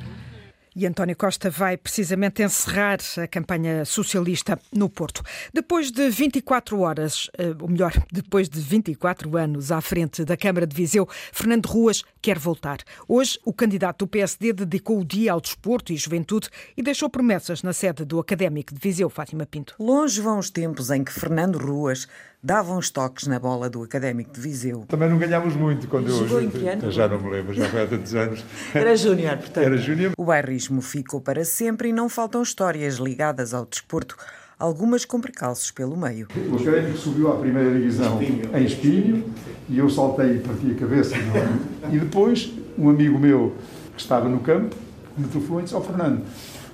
E 0.78 0.86
António 0.86 1.16
Costa 1.16 1.48
vai 1.48 1.78
precisamente 1.78 2.42
encerrar 2.42 2.98
a 3.16 3.26
campanha 3.26 3.82
socialista 3.86 4.60
no 4.70 4.90
Porto. 4.90 5.22
Depois 5.50 5.90
de 5.90 6.10
24 6.10 6.78
horas, 6.80 7.30
eh, 7.38 7.54
ou 7.58 7.66
melhor, 7.66 7.94
depois 8.12 8.46
de 8.46 8.60
24 8.60 9.38
anos 9.38 9.72
à 9.72 9.80
frente 9.80 10.22
da 10.22 10.36
Câmara 10.36 10.66
de 10.66 10.76
Viseu, 10.76 11.08
Fernando 11.32 11.64
Ruas 11.64 12.04
quer 12.20 12.38
voltar. 12.38 12.80
Hoje, 13.08 13.40
o 13.42 13.54
candidato 13.54 14.04
do 14.04 14.06
PSD 14.06 14.52
dedicou 14.52 15.00
o 15.00 15.04
dia 15.04 15.32
ao 15.32 15.40
desporto 15.40 15.94
e 15.94 15.96
juventude 15.96 16.50
e 16.76 16.82
deixou 16.82 17.08
promessas 17.08 17.62
na 17.62 17.72
sede 17.72 18.04
do 18.04 18.20
Académico 18.20 18.74
de 18.74 18.78
Viseu, 18.78 19.08
Fátima 19.08 19.46
Pinto. 19.46 19.74
Longe 19.80 20.20
vão 20.20 20.38
os 20.38 20.50
tempos 20.50 20.90
em 20.90 21.02
que 21.02 21.10
Fernando 21.10 21.56
Ruas 21.56 22.06
dava 22.46 22.72
uns 22.72 22.90
toques 22.90 23.26
na 23.26 23.40
bola 23.40 23.68
do 23.68 23.82
Académico 23.82 24.32
de 24.32 24.40
Viseu. 24.40 24.84
Também 24.86 25.10
não 25.10 25.18
ganhámos 25.18 25.56
muito 25.56 25.88
quando 25.88 26.08
eu 26.08 26.28
Jogou 26.28 26.40
em 26.40 26.48
que 26.48 26.68
ano? 26.68 26.92
Já 26.92 27.08
não 27.08 27.20
me 27.20 27.28
lembro, 27.28 27.52
já 27.52 27.68
foi 27.68 27.82
há 27.82 27.86
tantos 27.88 28.14
anos. 28.14 28.44
Era 28.72 28.94
júnior, 28.94 29.36
portanto. 29.36 29.64
Era 29.64 29.76
júnior. 29.76 30.12
O 30.16 30.24
bairrismo 30.24 30.80
ficou 30.80 31.20
para 31.20 31.44
sempre 31.44 31.88
e 31.88 31.92
não 31.92 32.08
faltam 32.08 32.40
histórias 32.40 32.98
ligadas 32.98 33.52
ao 33.52 33.66
desporto, 33.66 34.16
algumas 34.56 35.04
com 35.04 35.20
precalços 35.20 35.72
pelo 35.72 35.96
meio. 35.96 36.28
O 36.52 36.54
Académico 36.54 36.96
subiu 36.96 37.32
à 37.32 37.36
primeira 37.36 37.68
divisão 37.72 38.22
em 38.22 38.64
Espinho 38.64 39.24
e 39.68 39.78
eu 39.78 39.90
saltei 39.90 40.36
e 40.36 40.38
parti 40.38 40.70
a 40.70 40.74
cabeça. 40.76 41.16
Não? 41.16 41.92
E 41.92 41.98
depois, 41.98 42.52
um 42.78 42.88
amigo 42.88 43.18
meu 43.18 43.56
que 43.96 44.00
estava 44.00 44.28
no 44.28 44.38
campo 44.38 44.76
me 45.18 45.26
telefonou 45.26 45.58
e 45.58 45.64
disse 45.64 45.74
ao 45.74 45.82
Fernando, 45.82 46.22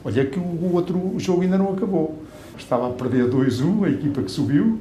olha 0.04 0.26
que 0.26 0.38
o 0.38 0.74
outro 0.74 1.14
jogo 1.16 1.40
ainda 1.40 1.56
não 1.56 1.72
acabou. 1.72 2.22
Estava 2.58 2.88
a 2.88 2.90
perder 2.92 3.28
2-1, 3.30 3.84
a 3.84 3.90
equipa 3.90 4.22
que 4.22 4.30
subiu, 4.30 4.78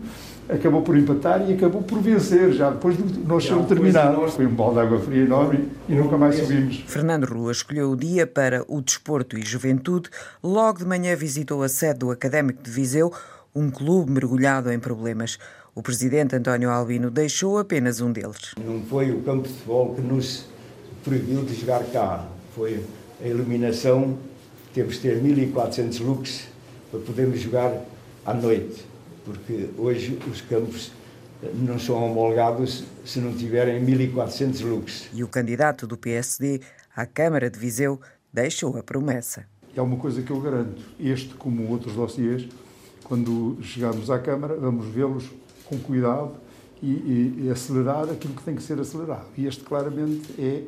acabou 0.50 0.82
por 0.82 0.98
empatar 0.98 1.50
e 1.50 1.54
acabou 1.54 1.82
por 1.82 2.00
vencer, 2.02 2.52
já 2.52 2.70
depois 2.70 2.98
do 2.98 3.28
nosso 3.28 3.48
jogo 3.48 3.68
terminado. 3.68 4.28
Foi 4.30 4.46
um 4.46 4.54
balde 4.54 4.76
de 4.76 4.80
água 4.82 5.00
fria 5.00 5.24
enorme 5.24 5.70
e 5.88 5.94
nunca 5.94 6.18
mais 6.18 6.36
subimos. 6.36 6.84
Fernando 6.88 7.26
Rua 7.26 7.52
escolheu 7.52 7.92
o 7.92 7.96
dia 7.96 8.28
para 8.28 8.64
o 8.68 8.82
desporto 8.82 9.38
e 9.38 9.42
juventude. 9.42 10.10
Logo 10.44 10.80
de 10.80 10.86
manhã 10.86 11.16
visitou 11.16 11.64
a 11.64 11.70
sede 11.70 12.00
do 12.00 12.12
Académico 12.12 12.62
de 12.62 12.70
Viseu, 12.70 13.14
um 13.56 13.70
clube 13.70 14.12
mergulhado 14.12 14.72
em 14.72 14.80
problemas. 14.80 15.40
O 15.74 15.82
presidente 15.82 16.36
António 16.36 16.70
Albino 16.70 17.10
deixou 17.10 17.58
apenas 17.58 18.02
um 18.02 18.12
deles. 18.12 18.54
Não 18.64 18.82
foi 18.82 19.12
o 19.12 19.22
campo 19.22 19.48
de 19.48 19.54
futebol 19.54 19.96
que 19.96 20.02
nos 20.02 20.46
proibiu 21.04 21.44
de 21.44 21.56
jogar 21.56 21.84
cá, 21.86 22.26
foi 22.54 22.84
a 23.24 23.28
iluminação. 23.28 24.18
Temos 24.74 24.96
de 24.96 25.02
ter 25.02 25.22
1400 25.22 26.00
lux 26.00 26.51
para 26.92 27.00
podermos 27.00 27.40
jogar 27.40 27.84
à 28.26 28.34
noite 28.34 28.92
porque 29.26 29.70
hoje 29.78 30.18
os 30.30 30.42
campos 30.42 30.92
não 31.56 31.80
são 31.80 31.96
homologados 32.04 32.84
se 33.06 33.20
não 33.20 33.34
tiverem 33.34 33.82
1400 33.82 34.62
lux. 34.62 35.10
E 35.14 35.24
o 35.24 35.28
candidato 35.28 35.88
do 35.88 35.98
PSD 35.98 36.62
à 36.96 37.06
Câmara 37.06 37.50
de 37.50 37.58
Viseu 37.58 38.00
deixou 38.32 38.78
a 38.78 38.84
promessa. 38.84 39.46
É 39.76 39.82
uma 39.82 39.98
coisa 39.98 40.22
que 40.22 40.32
eu 40.32 40.40
garanto, 40.40 40.82
este 41.00 41.34
como 41.36 41.70
outros 41.70 41.94
dossiês, 41.94 42.48
quando 43.04 43.58
chegarmos 43.64 44.10
à 44.10 44.20
Câmara, 44.20 44.56
vamos 44.56 44.88
vê-los 44.88 45.26
com 45.66 45.80
cuidado 45.80 46.36
e, 46.82 46.88
e, 46.88 47.44
e 47.46 47.50
acelerar 47.50 48.04
aquilo 48.10 48.34
que 48.34 48.44
tem 48.44 48.56
que 48.56 48.64
ser 48.64 48.80
acelerado. 48.80 49.28
E 49.38 49.48
este 49.48 49.64
claramente 49.64 50.30
é 50.38 50.64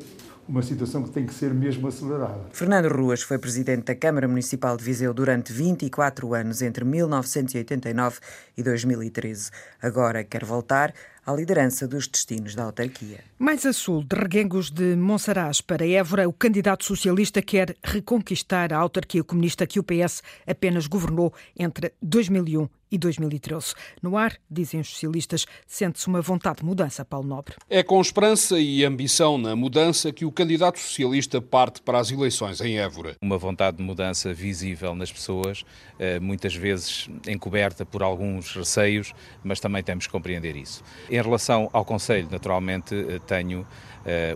uma 0.48 0.62
situação 0.62 1.02
que 1.02 1.10
tem 1.10 1.26
que 1.26 1.34
ser 1.34 1.52
mesmo 1.52 1.88
acelerada. 1.88 2.40
Fernando 2.52 2.88
Ruas 2.88 3.22
foi 3.22 3.38
presidente 3.38 3.84
da 3.84 3.94
Câmara 3.94 4.28
Municipal 4.28 4.76
de 4.76 4.84
Viseu 4.84 5.14
durante 5.14 5.52
24 5.52 6.34
anos, 6.34 6.62
entre 6.62 6.84
1989 6.84 8.18
e 8.56 8.62
2013. 8.62 9.50
Agora 9.80 10.22
quer 10.22 10.44
voltar 10.44 10.92
à 11.26 11.32
liderança 11.32 11.86
dos 11.86 12.06
destinos 12.06 12.54
da 12.54 12.64
autarquia. 12.64 13.20
Mais 13.38 13.64
a 13.66 13.72
sul, 13.72 14.04
de 14.04 14.16
Reguengos 14.16 14.70
de 14.70 14.96
Monsaraz 14.96 15.60
para 15.60 15.86
Évora, 15.86 16.28
o 16.28 16.32
candidato 16.32 16.84
socialista 16.84 17.40
quer 17.42 17.76
reconquistar 17.82 18.72
a 18.72 18.78
autarquia 18.78 19.24
comunista 19.24 19.66
que 19.66 19.80
o 19.80 19.84
PS 19.84 20.22
apenas 20.46 20.86
governou 20.86 21.32
entre 21.58 21.92
2001 22.02 22.68
e 22.94 22.98
2013. 22.98 23.74
No 24.00 24.16
ar, 24.16 24.36
dizem 24.48 24.80
os 24.80 24.88
socialistas, 24.88 25.46
sente-se 25.66 26.06
uma 26.06 26.22
vontade 26.22 26.58
de 26.58 26.64
mudança, 26.64 27.04
Paulo 27.04 27.26
Nobre. 27.26 27.56
É 27.68 27.82
com 27.82 28.00
esperança 28.00 28.58
e 28.58 28.84
ambição 28.84 29.36
na 29.36 29.56
mudança 29.56 30.12
que 30.12 30.24
o 30.24 30.30
candidato 30.30 30.78
socialista 30.78 31.40
parte 31.40 31.82
para 31.82 31.98
as 31.98 32.12
eleições 32.12 32.60
em 32.60 32.78
Évora. 32.78 33.16
Uma 33.20 33.36
vontade 33.36 33.78
de 33.78 33.82
mudança 33.82 34.32
visível 34.32 34.94
nas 34.94 35.10
pessoas, 35.10 35.64
eh, 35.98 36.20
muitas 36.20 36.54
vezes 36.54 37.08
encoberta 37.26 37.84
por 37.84 38.02
alguns 38.02 38.54
receios, 38.54 39.12
mas 39.42 39.58
também 39.58 39.82
temos 39.82 40.06
que 40.06 40.12
compreender 40.12 40.54
isso. 40.54 40.84
Em 41.14 41.22
relação 41.22 41.70
ao 41.72 41.84
Conselho, 41.84 42.26
naturalmente, 42.28 42.92
tenho 43.24 43.64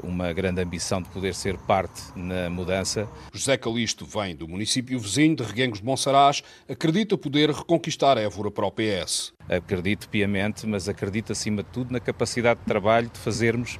uma 0.04 0.32
grande 0.32 0.62
ambição 0.62 1.02
de 1.02 1.08
poder 1.08 1.34
ser 1.34 1.58
parte 1.58 2.02
na 2.14 2.48
mudança. 2.48 3.08
José 3.32 3.56
Calixto 3.56 4.06
vem 4.06 4.36
do 4.36 4.46
município 4.46 4.96
vizinho 5.00 5.34
de 5.34 5.42
Reguengos 5.42 5.80
de 5.80 5.84
Monsaraz, 5.84 6.40
acredita 6.68 7.18
poder 7.18 7.50
reconquistar 7.50 8.16
Évora 8.16 8.48
para 8.48 8.64
o 8.64 8.70
PS. 8.70 9.32
Acredito 9.48 10.08
piamente, 10.08 10.68
mas 10.68 10.88
acredito 10.88 11.32
acima 11.32 11.64
de 11.64 11.68
tudo 11.70 11.92
na 11.92 11.98
capacidade 11.98 12.60
de 12.60 12.66
trabalho 12.66 13.10
de 13.12 13.18
fazermos 13.18 13.76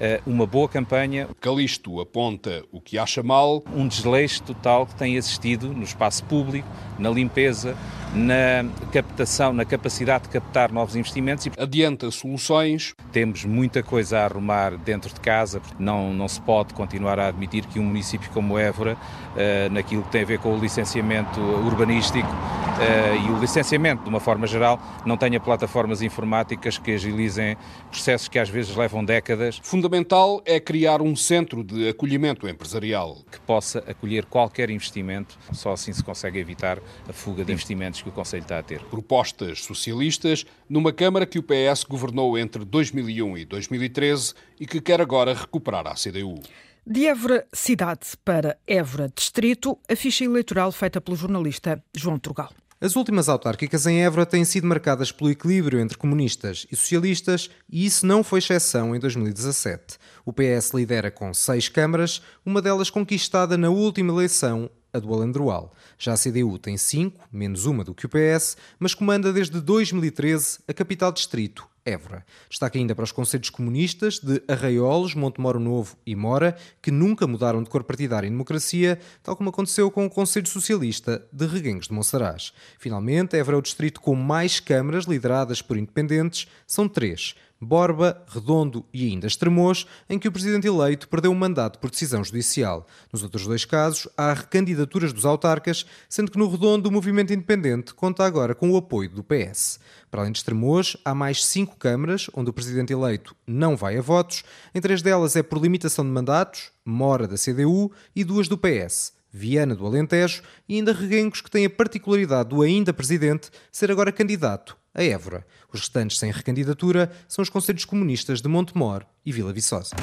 eh, 0.00 0.20
uma 0.24 0.46
boa 0.46 0.68
campanha. 0.68 1.28
Calixto 1.40 2.00
aponta 2.00 2.64
o 2.70 2.80
que 2.80 2.98
acha 2.98 3.22
mal. 3.22 3.62
Um 3.74 3.86
desleixo 3.86 4.42
total 4.42 4.86
que 4.86 4.94
tem 4.94 5.16
existido 5.16 5.72
no 5.72 5.82
espaço 5.82 6.24
público, 6.24 6.68
na 6.98 7.10
limpeza, 7.10 7.76
na 8.14 8.64
captação, 8.92 9.52
na 9.52 9.64
capacidade 9.64 10.24
de 10.24 10.30
captar 10.30 10.72
novos 10.72 10.96
investimentos. 10.96 11.48
Adianta 11.58 12.10
soluções. 12.10 12.94
Temos 13.12 13.44
muita 13.44 13.82
coisa 13.82 14.20
a 14.20 14.24
arrumar 14.24 14.76
dentro 14.76 15.12
de 15.12 15.20
casa. 15.20 15.60
Não, 15.78 16.12
não 16.12 16.28
se 16.28 16.40
pode 16.40 16.74
continuar 16.74 17.18
a 17.18 17.28
admitir 17.28 17.66
que 17.66 17.78
um 17.78 17.84
município 17.84 18.30
como 18.30 18.58
Évora, 18.58 18.94
uh, 18.94 19.72
naquilo 19.72 20.02
que 20.02 20.10
tem 20.10 20.22
a 20.22 20.26
ver 20.26 20.38
com 20.38 20.54
o 20.54 20.58
licenciamento 20.58 21.40
urbanístico 21.40 22.28
uh, 22.28 23.26
e 23.26 23.30
o 23.30 23.38
licenciamento 23.38 24.02
de 24.02 24.08
uma 24.08 24.20
forma 24.20 24.46
geral, 24.46 24.80
não 25.04 25.16
tenha 25.16 25.38
plataformas 25.38 26.02
informáticas 26.02 26.78
que 26.78 26.92
agilizem 26.92 27.56
processos 27.90 28.28
que 28.28 28.38
às 28.38 28.48
vezes 28.48 28.74
levam 28.74 29.04
décadas. 29.04 29.60
Fundamental 29.62 30.42
é 30.44 30.58
criar 30.58 31.02
um 31.02 31.14
centro 31.14 31.62
de 31.62 31.88
acolhimento 31.88 32.48
empresarial. 32.48 33.18
Que 33.30 33.40
possa 33.40 33.80
acolher 33.86 34.24
qualquer 34.24 34.70
investimento, 34.70 35.38
só 35.52 35.72
assim 35.72 35.92
se 35.92 36.02
consegue 36.02 36.38
evitar 36.38 36.78
a 37.08 37.12
fuga 37.12 37.44
de 37.44 37.52
investimentos 37.52 37.97
que 38.02 38.08
o 38.08 38.12
Conselho 38.12 38.42
está 38.42 38.58
a 38.58 38.62
ter. 38.62 38.80
Propostas 38.84 39.62
socialistas 39.62 40.44
numa 40.68 40.92
Câmara 40.92 41.26
que 41.26 41.38
o 41.38 41.42
PS 41.42 41.84
governou 41.84 42.38
entre 42.38 42.64
2001 42.64 43.38
e 43.38 43.44
2013 43.44 44.34
e 44.60 44.66
que 44.66 44.80
quer 44.80 45.00
agora 45.00 45.34
recuperar 45.34 45.86
a 45.86 45.94
CDU. 45.94 46.40
De 46.86 47.06
Évora 47.06 47.46
Cidade 47.52 48.06
para 48.24 48.56
Évora 48.66 49.10
Distrito, 49.14 49.78
a 49.88 49.94
ficha 49.94 50.24
eleitoral 50.24 50.72
feita 50.72 51.00
pelo 51.00 51.16
jornalista 51.16 51.82
João 51.94 52.18
Trugal. 52.18 52.50
As 52.80 52.94
últimas 52.94 53.28
autárquicas 53.28 53.86
em 53.86 54.04
Évora 54.04 54.24
têm 54.24 54.44
sido 54.44 54.64
marcadas 54.66 55.10
pelo 55.10 55.30
equilíbrio 55.30 55.80
entre 55.80 55.98
comunistas 55.98 56.64
e 56.70 56.76
socialistas 56.76 57.50
e 57.68 57.84
isso 57.84 58.06
não 58.06 58.22
foi 58.22 58.38
exceção 58.38 58.94
em 58.94 59.00
2017. 59.00 59.98
O 60.24 60.32
PS 60.32 60.72
lidera 60.72 61.10
com 61.10 61.34
seis 61.34 61.68
câmaras, 61.68 62.22
uma 62.46 62.62
delas 62.62 62.88
conquistada 62.88 63.58
na 63.58 63.68
última 63.68 64.12
eleição, 64.12 64.70
a 64.98 65.00
do 65.00 65.12
Alandroal. 65.12 65.72
Já 65.98 66.12
a 66.12 66.16
CDU 66.16 66.58
tem 66.58 66.76
cinco, 66.76 67.26
menos 67.32 67.64
uma 67.64 67.82
do 67.82 67.94
que 67.94 68.06
o 68.06 68.08
PS, 68.08 68.56
mas 68.78 68.94
comanda 68.94 69.32
desde 69.32 69.60
2013 69.60 70.58
a 70.68 70.74
capital 70.74 71.10
distrito, 71.10 71.66
Évora. 71.84 72.24
Destaca 72.50 72.78
ainda 72.78 72.94
para 72.94 73.04
os 73.04 73.12
conselhos 73.12 73.48
comunistas 73.48 74.18
de 74.18 74.42
Arraiolos, 74.46 75.14
Montemoro 75.14 75.58
Novo 75.58 75.96
e 76.04 76.14
Mora, 76.14 76.56
que 76.82 76.90
nunca 76.90 77.26
mudaram 77.26 77.62
de 77.62 77.70
cor 77.70 77.82
partidária 77.82 78.26
em 78.26 78.30
democracia, 78.30 78.98
tal 79.22 79.34
como 79.34 79.48
aconteceu 79.50 79.90
com 79.90 80.04
o 80.04 80.10
Conselho 80.10 80.46
Socialista 80.46 81.26
de 81.32 81.46
Reguengos 81.46 81.88
de 81.88 81.94
Monsaraz. 81.94 82.52
Finalmente, 82.78 83.36
Évora 83.36 83.56
é 83.56 83.58
o 83.58 83.62
distrito 83.62 84.00
com 84.00 84.14
mais 84.14 84.60
câmaras 84.60 85.06
lideradas 85.06 85.62
por 85.62 85.78
independentes, 85.78 86.46
são 86.66 86.88
três. 86.88 87.34
Borba, 87.60 88.22
Redondo 88.28 88.84
e 88.92 89.06
ainda 89.08 89.26
Estremoz, 89.26 89.86
em 90.08 90.18
que 90.18 90.28
o 90.28 90.32
presidente 90.32 90.66
eleito 90.66 91.08
perdeu 91.08 91.32
o 91.32 91.34
mandato 91.34 91.78
por 91.78 91.90
decisão 91.90 92.22
judicial. 92.22 92.86
Nos 93.12 93.22
outros 93.22 93.46
dois 93.46 93.64
casos, 93.64 94.08
há 94.16 94.32
recandidaturas 94.32 95.12
dos 95.12 95.24
autarcas, 95.24 95.84
sendo 96.08 96.30
que 96.30 96.38
no 96.38 96.48
Redondo 96.48 96.88
o 96.88 96.92
movimento 96.92 97.32
independente 97.32 97.94
conta 97.94 98.24
agora 98.24 98.54
com 98.54 98.70
o 98.70 98.76
apoio 98.76 99.10
do 99.10 99.24
PS. 99.24 99.80
Para 100.10 100.22
além 100.22 100.32
de 100.32 100.38
Estremoz, 100.38 100.96
há 101.04 101.14
mais 101.14 101.44
cinco 101.44 101.76
câmaras 101.76 102.30
onde 102.32 102.50
o 102.50 102.52
presidente 102.52 102.92
eleito 102.92 103.34
não 103.46 103.76
vai 103.76 103.98
a 103.98 104.02
votos. 104.02 104.44
Em 104.74 104.80
três 104.80 105.02
delas 105.02 105.36
é 105.36 105.42
por 105.42 105.60
limitação 105.60 106.04
de 106.04 106.10
mandatos, 106.10 106.70
Mora 106.84 107.28
da 107.28 107.36
CDU 107.36 107.92
e 108.16 108.24
duas 108.24 108.48
do 108.48 108.56
PS. 108.56 109.17
Viana 109.30 109.74
do 109.74 109.86
Alentejo 109.86 110.42
e 110.68 110.76
ainda 110.76 110.92
Reguengos 110.92 111.40
que 111.40 111.50
tem 111.50 111.64
a 111.64 111.70
particularidade 111.70 112.48
do 112.48 112.62
ainda 112.62 112.92
presidente 112.92 113.50
ser 113.70 113.90
agora 113.90 114.12
candidato 114.12 114.76
a 114.94 115.02
Évora. 115.02 115.46
Os 115.72 115.80
restantes 115.80 116.18
sem 116.18 116.32
recandidatura 116.32 117.10
são 117.28 117.42
os 117.42 117.48
conselhos 117.48 117.84
comunistas 117.84 118.42
de 118.42 118.48
Montemor 118.48 119.06
e 119.24 119.30
Vila 119.30 119.52
Viçosa. 119.52 119.94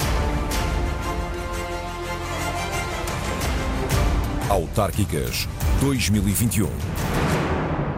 Autárquicas 4.49 5.47
2021 5.81 7.24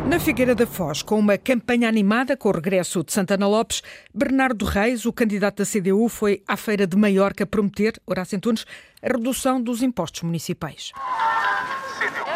na 0.08 0.22
Figueira 0.22 0.56
da 0.56 0.66
Foz, 0.66 1.02
com 1.02 1.20
uma 1.20 1.38
campanha 1.38 1.90
animada 1.90 2.38
com 2.38 2.48
o 2.48 2.52
regresso 2.54 3.04
de 3.04 3.12
Santana 3.12 3.46
Lopes, 3.46 3.84
Bernardo 4.13 4.63
Reis, 4.63 5.06
o 5.06 5.12
candidato 5.12 5.58
da 5.58 5.65
CDU, 5.65 6.08
foi 6.08 6.41
à 6.48 6.56
Feira 6.56 6.88
de 6.88 6.96
Maiorca 6.96 7.46
prometer, 7.46 8.00
Horácio 8.06 8.38
Antunes, 8.38 8.65
a 9.02 9.08
redução 9.08 9.62
dos 9.62 9.84
impostos 9.84 10.22
municipais. 10.22 10.93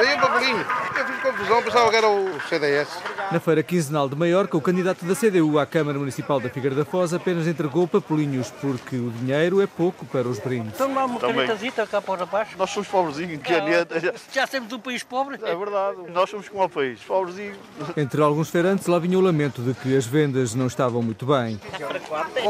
Tem 0.01 0.15
um 0.15 0.19
papelinho. 0.19 0.65
Eu 0.97 1.05
fiz 1.05 1.21
confusão, 1.21 1.61
pensava 1.61 1.89
que 1.91 1.95
era 1.95 2.09
o 2.09 2.41
CDS. 2.49 2.89
Na 3.31 3.39
feira 3.39 3.61
quinzenal 3.61 4.09
de 4.09 4.15
Maiorca, 4.15 4.57
o 4.57 4.61
candidato 4.61 5.05
da 5.05 5.15
CDU 5.15 5.59
à 5.59 5.65
Câmara 5.65 5.99
Municipal 5.99 6.39
da 6.39 6.49
Figueira 6.49 6.75
da 6.75 6.83
Foz 6.83 7.13
apenas 7.13 7.45
entregou 7.45 7.87
papelinhos 7.87 8.49
porque 8.59 8.95
o 8.95 9.11
dinheiro 9.11 9.61
é 9.61 9.67
pouco 9.67 10.03
para 10.07 10.27
os 10.27 10.39
brindes. 10.39 10.73
Então 10.73 10.91
lá 10.95 11.05
uma 11.05 11.19
canetazita 11.19 11.85
cá 11.85 12.01
para 12.01 12.25
baixo. 12.25 12.57
Nós 12.57 12.71
somos 12.71 12.89
pobrezinhos, 12.89 13.43
caneta. 13.43 13.99
Já, 13.99 14.13
já 14.33 14.47
sempre 14.47 14.73
um 14.73 14.79
país 14.79 15.03
pobre. 15.03 15.37
É 15.43 15.55
verdade, 15.55 15.97
nós 16.11 16.29
somos 16.31 16.49
como 16.49 16.63
o 16.63 16.69
país, 16.69 16.99
pobrezinhos. 17.01 17.57
Entre 17.95 18.19
alguns 18.23 18.49
feirantes 18.49 18.87
lá 18.87 18.97
vinha 18.97 19.19
o 19.19 19.21
lamento 19.21 19.61
de 19.61 19.75
que 19.75 19.95
as 19.95 20.07
vendas 20.07 20.55
não 20.55 20.65
estavam 20.65 21.03
muito 21.03 21.27
bem. 21.27 21.61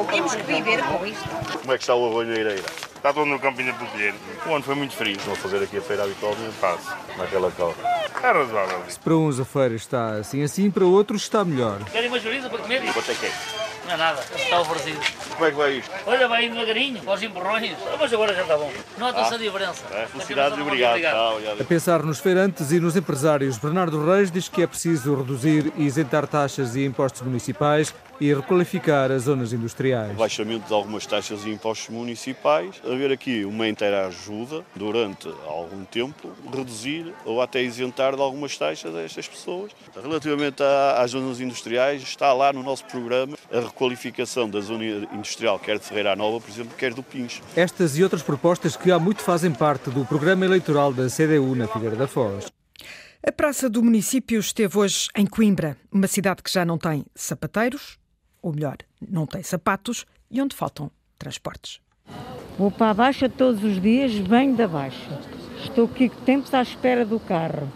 Temos 0.10 0.36
que 0.36 0.44
viver 0.44 0.82
com 0.84 1.06
isto. 1.06 1.28
Como 1.60 1.74
é 1.74 1.78
que 1.78 1.84
está 1.84 1.96
o 1.96 2.08
arroz 2.08 2.30
na 2.30 2.36
Ireira? 2.36 2.91
Está 3.02 3.12
todo 3.12 3.26
no 3.26 3.40
campinho 3.40 3.74
do 3.74 3.86
Pinheiro. 3.88 4.16
O 4.46 4.54
ano 4.54 4.64
foi 4.64 4.76
muito 4.76 4.96
frio. 4.96 5.18
Vou 5.26 5.36
fazer 5.36 5.64
aqui 5.64 5.76
a 5.76 5.82
feira 5.82 6.04
habitualmente. 6.04 6.52
Faço, 6.52 6.88
naquela 7.18 7.52
cal. 7.52 7.74
É 8.22 8.32
razoável. 8.32 8.84
Se 8.88 9.00
para 9.00 9.16
uns 9.16 9.40
a 9.40 9.44
feira 9.44 9.74
está 9.74 10.18
assim 10.18 10.44
assim, 10.44 10.70
para 10.70 10.86
outros 10.86 11.24
está 11.24 11.44
melhor. 11.44 11.84
Querem 11.86 12.10
uma 12.10 12.20
juriza 12.20 12.48
para 12.48 12.60
comer? 12.60 12.84
Quanto 12.94 13.10
é 13.10 13.16
que 13.16 13.26
é? 13.26 13.32
Não 13.88 13.94
é 13.94 13.98
nada, 13.98 14.24
está 14.36 14.62
oferecido. 14.62 15.00
Como 15.34 15.46
é 15.48 15.50
que 15.50 15.58
vai 15.58 15.78
isto? 15.80 15.92
Olha, 16.06 16.28
vai 16.28 16.46
indo 16.46 16.54
devagarinho, 16.54 17.02
aos 17.08 17.24
empurrões. 17.24 17.76
Mas 18.00 18.14
agora 18.14 18.36
já 18.36 18.44
está 18.44 18.56
bom. 18.56 18.72
Nota-se 19.00 19.34
ah, 19.34 19.36
a 19.36 19.40
diferença. 19.40 19.84
É, 19.92 20.06
felicidades 20.06 20.60
e 20.60 20.62
obrigado. 20.62 20.92
obrigado. 20.94 21.60
A 21.60 21.64
pensar 21.64 22.04
nos 22.04 22.20
feirantes 22.20 22.72
e 22.72 22.80
nos 22.80 22.96
empresários, 22.96 23.58
Bernardo 23.58 24.06
Reis 24.06 24.30
diz 24.30 24.48
que 24.48 24.62
é 24.62 24.68
preciso 24.68 25.16
reduzir 25.16 25.74
e 25.76 25.86
isentar 25.86 26.28
taxas 26.28 26.76
e 26.76 26.86
impostos 26.86 27.24
municipais 27.24 27.92
e 28.22 28.32
requalificar 28.32 29.12
as 29.12 29.24
zonas 29.24 29.52
industriais. 29.52 30.16
Baixamento 30.16 30.68
de 30.68 30.74
algumas 30.74 31.08
taxas 31.08 31.44
e 31.44 31.50
impostos 31.50 31.90
municipais, 31.90 32.80
haver 32.86 33.12
aqui 33.12 33.44
uma 33.44 33.68
inteira 33.68 34.06
ajuda 34.06 34.64
durante 34.76 35.28
algum 35.48 35.84
tempo, 35.84 36.32
reduzir 36.56 37.12
ou 37.26 37.42
até 37.42 37.64
isentar 37.64 38.16
de 38.16 38.22
algumas 38.22 38.56
taxas 38.56 38.96
a 38.96 39.02
estas 39.02 39.28
pessoas. 39.28 39.72
Relativamente 40.00 40.62
às 40.96 41.12
zonas 41.12 41.42
industriais, 41.42 42.04
está 42.04 42.32
lá 42.32 42.54
no 42.54 42.62
nosso 42.62 42.86
programa 42.86 43.36
a 43.52 43.60
requalificação 43.60 44.48
da 44.48 44.62
zona 44.62 44.86
industrial, 44.86 45.58
quer 45.58 45.80
de 45.80 45.86
Ferreira 45.86 46.16
Nova, 46.16 46.40
por 46.40 46.50
exemplo, 46.52 46.76
quer 46.78 46.94
do 46.94 47.02
Pins. 47.02 47.42
Estas 47.56 47.98
e 47.98 48.04
outras 48.04 48.22
propostas 48.22 48.78
que 48.78 48.92
há 48.92 49.00
muito 49.00 49.24
fazem 49.24 49.52
parte 49.52 49.90
do 49.90 50.06
programa 50.06 50.46
eleitoral 50.46 50.94
da 50.94 51.08
CDU 51.08 51.56
na 51.56 51.68
Figueira 51.68 51.96
da 51.96 52.08
Foz. 52.08 52.46
A 53.26 53.32
Praça 53.32 53.70
do 53.70 53.84
Município 53.84 54.40
esteve 54.40 54.78
hoje 54.78 55.08
em 55.16 55.26
Coimbra, 55.26 55.78
uma 55.92 56.08
cidade 56.08 56.42
que 56.42 56.52
já 56.52 56.66
não 56.66 56.78
tem 56.78 57.06
sapateiros, 57.16 58.01
ou 58.42 58.54
melhor, 58.54 58.78
não 59.02 59.26
tem 59.26 59.44
sapatos 59.44 60.06
e 60.30 60.42
onde 60.42 60.56
faltam 60.56 60.90
transportes. 61.18 61.80
Vou 62.58 62.72
para 62.72 62.92
a 62.92 62.94
Baixa 62.94 63.30
todos 63.30 63.64
os 63.64 63.82
dias, 63.82 64.14
venho 64.14 64.56
da 64.56 64.68
Baixa. 64.68 65.20
Estou 65.64 65.86
aqui 65.86 66.10
tempos 66.26 66.54
à 66.54 66.62
espera 66.62 67.06
do 67.06 67.20
carro. 67.20 67.72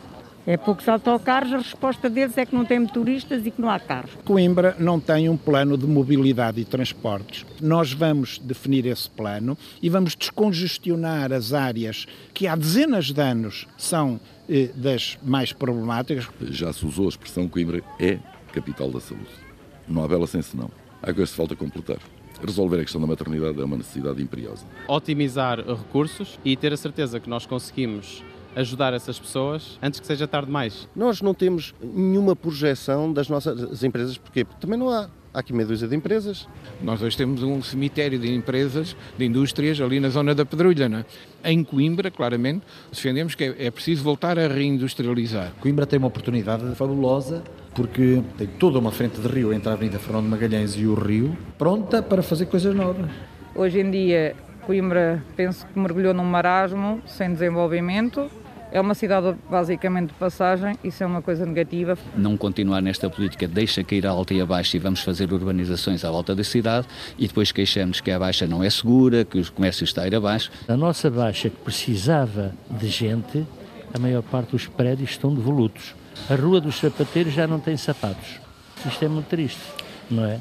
É 0.47 0.58
poucos 0.58 0.88
autocarros, 0.88 1.51
a 1.54 1.58
resposta 1.58 2.08
deles 2.08 2.38
é 2.38 2.45
que 2.45 2.54
não 2.54 2.65
tem 2.65 2.78
motoristas 2.78 3.43
e 3.47 3.49
que 3.49 3.60
não 3.60 3.67
há 3.67 3.80
carros. 3.80 4.12
Coimbra 4.23 4.75
não 4.78 4.99
tem 4.99 5.28
um 5.28 5.36
plano 5.36 5.75
de 5.75 5.88
mobilidade 5.88 6.62
e 6.62 6.65
transportes. 6.65 7.43
Nós 7.60 7.91
vamos 7.91 8.38
definir 8.38 8.86
esse 8.86 9.10
plano 9.10 9.58
e 9.82 9.89
vamos 9.89 10.15
descongestionar 10.15 11.34
as 11.34 11.51
áreas 11.51 12.06
que 12.32 12.45
há 12.47 12.56
dezenas 12.56 13.06
de 13.06 13.21
anos 13.21 13.67
são 13.75 14.19
eh, 14.47 14.69
das 14.75 15.17
mais 15.23 15.51
problemáticas. 15.51 16.28
Já 16.51 16.71
se 16.71 16.86
usou 16.86 17.08
a 17.08 17.10
expressão 17.10 17.47
Coimbra 17.47 17.82
é 17.99 18.19
capital 18.54 18.91
da 18.91 18.99
saúde. 18.99 19.44
Não 19.87 20.03
há 20.03 20.07
bela 20.07 20.27
sem 20.27 20.41
senão. 20.41 20.69
Há 21.01 21.13
coisas 21.13 21.29
que 21.29 21.37
falta 21.37 21.55
completar. 21.55 21.97
Resolver 22.43 22.77
a 22.77 22.81
questão 22.81 22.99
da 22.99 23.07
maternidade 23.07 23.59
é 23.59 23.63
uma 23.63 23.77
necessidade 23.77 24.21
imperiosa. 24.21 24.65
Otimizar 24.87 25.59
recursos 25.59 26.39
e 26.43 26.55
ter 26.55 26.73
a 26.73 26.77
certeza 26.77 27.19
que 27.19 27.29
nós 27.29 27.45
conseguimos 27.45 28.23
ajudar 28.55 28.93
essas 28.93 29.19
pessoas 29.19 29.77
antes 29.81 29.99
que 29.99 30.07
seja 30.07 30.27
tarde 30.27 30.47
demais. 30.47 30.87
Nós 30.95 31.21
não 31.21 31.33
temos 31.33 31.75
nenhuma 31.81 32.35
projeção 32.35 33.11
das 33.11 33.29
nossas 33.29 33.83
empresas, 33.83 34.17
porquê? 34.17 34.45
Porque 34.45 34.59
também 34.59 34.79
não 34.79 34.89
há. 34.89 35.09
Há 35.33 35.39
aqui 35.39 35.51
meia 35.51 35.67
dúzia 35.67 35.85
de 35.85 35.93
empresas. 35.93 36.47
Nós 36.81 37.01
hoje 37.01 37.17
temos 37.17 37.43
um 37.43 37.61
cemitério 37.61 38.17
de 38.17 38.33
empresas, 38.33 38.95
de 39.17 39.25
indústrias 39.25 39.81
ali 39.81 39.99
na 39.99 40.07
zona 40.07 40.33
da 40.33 40.45
Pedrulha. 40.45 40.87
Não 40.87 40.99
é? 40.99 41.05
Em 41.43 41.61
Coimbra, 41.61 42.09
claramente, 42.09 42.65
defendemos 42.89 43.35
que 43.35 43.43
é, 43.43 43.65
é 43.65 43.69
preciso 43.69 44.01
voltar 44.01 44.39
a 44.39 44.47
reindustrializar. 44.47 45.51
Coimbra 45.59 45.85
tem 45.85 45.99
uma 45.99 46.07
oportunidade 46.07 46.73
fabulosa 46.75 47.43
porque 47.75 48.23
tem 48.38 48.47
toda 48.47 48.79
uma 48.79 48.91
frente 48.91 49.19
de 49.19 49.27
rio 49.27 49.53
entre 49.53 49.69
a 49.69 49.73
Avenida 49.73 49.99
Fernando 49.99 50.27
Magalhães 50.27 50.75
e 50.75 50.88
o 50.88 50.95
Rio, 50.95 51.38
pronta 51.57 52.01
para 52.01 52.23
fazer 52.23 52.45
coisas 52.45 52.73
novas. 52.73 53.11
Hoje 53.53 53.79
em 53.79 53.91
dia, 53.91 54.35
Coimbra 54.65 55.21
penso 55.35 55.67
que 55.67 55.77
mergulhou 55.77 56.13
num 56.13 56.23
marasmo 56.23 57.01
sem 57.05 57.31
desenvolvimento 57.31 58.29
é 58.75 58.81
uma 58.81 58.93
cidade 58.93 59.33
basicamente 59.49 60.09
de 60.09 60.15
passagem, 60.15 60.75
isso 60.83 61.01
é 61.01 61.07
uma 61.07 61.21
coisa 61.21 61.45
negativa. 61.45 61.97
Não 62.13 62.35
continuar 62.35 62.81
nesta 62.81 63.09
política, 63.09 63.47
deixa 63.47 63.81
cair 63.85 64.05
a 64.05 64.09
alta 64.09 64.33
e 64.33 64.41
a 64.41 64.45
baixa 64.45 64.75
e 64.75 64.79
vamos 64.81 64.99
fazer 64.99 65.31
urbanizações 65.31 66.03
à 66.03 66.11
volta 66.11 66.35
da 66.35 66.43
cidade 66.43 66.85
e 67.17 67.25
depois 67.25 67.53
queixamos 67.53 68.01
que 68.01 68.11
a 68.11 68.19
baixa 68.19 68.45
não 68.45 68.61
é 68.61 68.69
segura, 68.69 69.23
que 69.23 69.39
o 69.39 69.51
comércio 69.53 69.85
está 69.85 70.01
a 70.01 70.07
ir 70.07 70.15
abaixo. 70.15 70.51
A 70.67 70.75
nossa 70.75 71.09
baixa 71.09 71.49
que 71.49 71.55
precisava 71.55 72.53
de 72.69 72.89
gente, 72.89 73.45
a 73.93 73.97
maior 73.97 74.23
parte 74.23 74.51
dos 74.51 74.67
prédios 74.67 75.11
estão 75.11 75.33
devolutos. 75.33 75.95
A 76.30 76.36
Rua 76.36 76.60
dos 76.60 76.80
Sapateiros 76.80 77.34
já 77.34 77.45
não 77.45 77.60
tem 77.60 77.78
sapatos. 77.78 78.39
Isto 78.86 79.06
é 79.06 79.08
muito 79.08 79.28
triste, 79.28 79.62
não 80.10 80.25
é? 80.25 80.39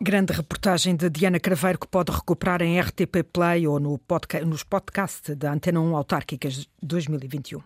Grande 0.00 0.32
reportagem 0.32 0.96
de 0.96 1.08
Diana 1.08 1.38
Craveiro 1.38 1.78
que 1.78 1.86
pode 1.86 2.10
recuperar 2.10 2.60
em 2.60 2.80
RTP 2.80 3.22
Play 3.32 3.68
ou 3.68 3.78
no 3.78 3.98
podcast, 3.98 4.44
nos 4.44 4.64
podcasts 4.64 5.36
da 5.36 5.52
Antena 5.52 5.80
1 5.80 5.96
Autárquicas 5.96 6.68
2021. 6.82 7.62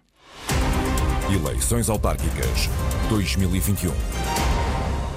Eleições 1.32 1.88
Autárquicas 1.88 2.68
2021. 3.08 3.90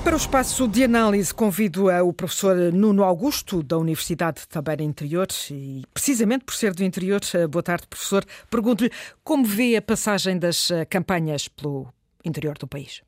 Para 0.04 0.14
o 0.14 0.18
espaço 0.18 0.66
de 0.66 0.84
análise, 0.84 1.34
convido 1.34 1.88
o 1.88 2.14
professor 2.14 2.56
Nuno 2.72 3.04
Augusto, 3.04 3.62
da 3.62 3.78
Universidade 3.78 4.40
de 4.40 4.48
Tabeira 4.48 4.82
Interior, 4.82 5.28
e 5.52 5.84
precisamente 5.94 6.46
por 6.46 6.56
ser 6.56 6.74
do 6.74 6.86
interior, 6.86 7.20
boa 7.50 7.62
tarde, 7.62 7.86
professor. 7.86 8.24
Pergunto-lhe 8.50 8.92
como 9.26 9.46
vê 9.46 9.76
a 9.76 9.82
passagem 9.82 10.40
das 10.40 10.70
campanhas 10.90 11.50
pelo 11.50 11.94
interior 12.24 12.58
do 12.58 12.68
país. 12.68 13.02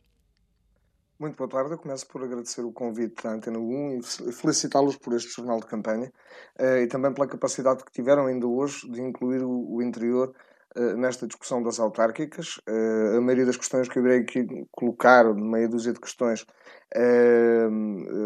Muito 1.20 1.38
boa 1.38 1.50
tarde. 1.50 1.72
Eu 1.72 1.78
começo 1.78 2.08
por 2.08 2.24
agradecer 2.24 2.62
o 2.62 2.72
convite 2.72 3.24
da 3.24 3.34
Antena 3.34 3.60
1 3.60 4.00
e 4.00 4.32
felicitá-los 4.32 4.98
por 4.98 5.14
este 5.14 5.30
jornal 5.36 5.60
de 5.60 5.68
campanha 5.68 6.12
eh, 6.58 6.82
e 6.84 6.88
também 6.88 7.14
pela 7.14 7.28
capacidade 7.28 7.84
que 7.84 7.92
tiveram 7.92 8.26
ainda 8.26 8.48
hoje 8.48 8.90
de 8.90 9.02
incluir 9.02 9.44
o 9.44 9.82
interior 9.84 10.34
nesta 10.98 11.28
discussão 11.28 11.62
das 11.62 11.80
autárquicas. 11.80 12.60
Eh, 12.68 13.18
a 13.18 13.22
maioria 13.22 13.46
das 13.46 13.58
questões 13.58 13.90
que 13.90 14.00
eu 14.00 14.06
irei 14.06 14.20
aqui 14.20 14.46
colocar, 14.72 15.34
meia 15.34 15.68
dúzia 15.68 15.94
de 15.94 16.00
questões, 16.00 16.46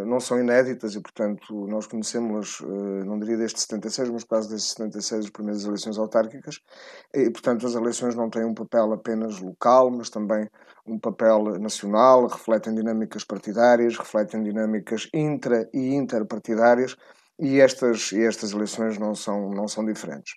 não 0.08 0.20
são 0.20 0.40
inéditas 0.40 0.96
e, 0.96 1.02
portanto, 1.02 1.68
nós 1.68 1.86
conhecemos, 1.86 2.62
não 3.06 3.20
diria 3.20 3.38
desde 3.38 3.60
76, 3.60 4.10
mas 4.10 4.24
quase 4.24 4.50
desde 4.50 4.68
76, 4.70 5.26
as 5.26 5.30
primeiras 5.30 5.66
eleições 5.66 5.98
autárquicas, 6.00 6.60
e, 7.14 7.30
portanto, 7.30 7.68
as 7.68 7.76
eleições 7.76 8.16
não 8.16 8.28
têm 8.28 8.44
um 8.44 8.56
papel 8.56 8.92
apenas 8.94 9.40
local, 9.40 9.92
mas 9.92 10.10
também 10.10 10.50
um 10.86 10.98
papel 11.00 11.60
nacional, 11.60 12.28
refletem 12.28 12.74
dinâmicas 12.74 13.24
partidárias, 13.24 13.98
refletem 13.98 14.42
dinâmicas 14.42 15.08
intra 15.14 15.70
e 15.74 15.94
interpartidárias, 15.94 16.96
e 17.40 17.60
estas, 17.60 18.12
e 18.12 18.24
estas 18.24 18.52
eleições 18.52 18.98
não 18.98 19.14
são, 19.14 19.52
não 19.52 19.68
são 19.68 19.86
diferentes. 19.86 20.34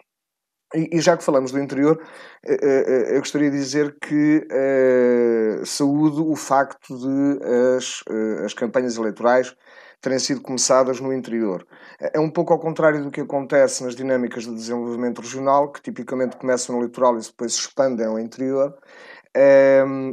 E, 0.75 1.01
já 1.01 1.17
que 1.17 1.25
falamos 1.25 1.51
do 1.51 1.59
interior, 1.59 1.99
eh, 2.45 2.59
eh, 2.63 2.85
eh, 3.13 3.17
eu 3.17 3.21
gostaria 3.21 3.51
de 3.51 3.57
dizer 3.57 3.97
que 4.01 4.47
eh, 4.51 5.63
saúdo 5.65 6.31
o 6.31 6.37
facto 6.37 6.95
de 6.99 7.39
as, 7.77 8.05
as 8.45 8.53
campanhas 8.53 8.99
eleitorais 8.99 9.57
terem 10.01 10.19
sido 10.19 10.43
começadas 10.43 11.01
no 11.01 11.13
interior. 11.13 11.67
É 11.99 12.21
um 12.21 12.31
pouco 12.31 12.53
ao 12.53 12.59
contrário 12.61 13.03
do 13.03 13.11
que 13.11 13.21
acontece 13.21 13.83
nas 13.83 13.97
dinâmicas 13.97 14.45
de 14.45 14.55
desenvolvimento 14.55 15.21
regional, 15.21 15.73
que 15.73 15.81
tipicamente 15.83 16.37
começam 16.37 16.77
no 16.77 16.83
litoral 16.83 17.17
e 17.19 17.23
depois 17.23 17.55
se 17.55 17.61
expandem 17.61 18.07
ao 18.07 18.19
interior. 18.19 18.77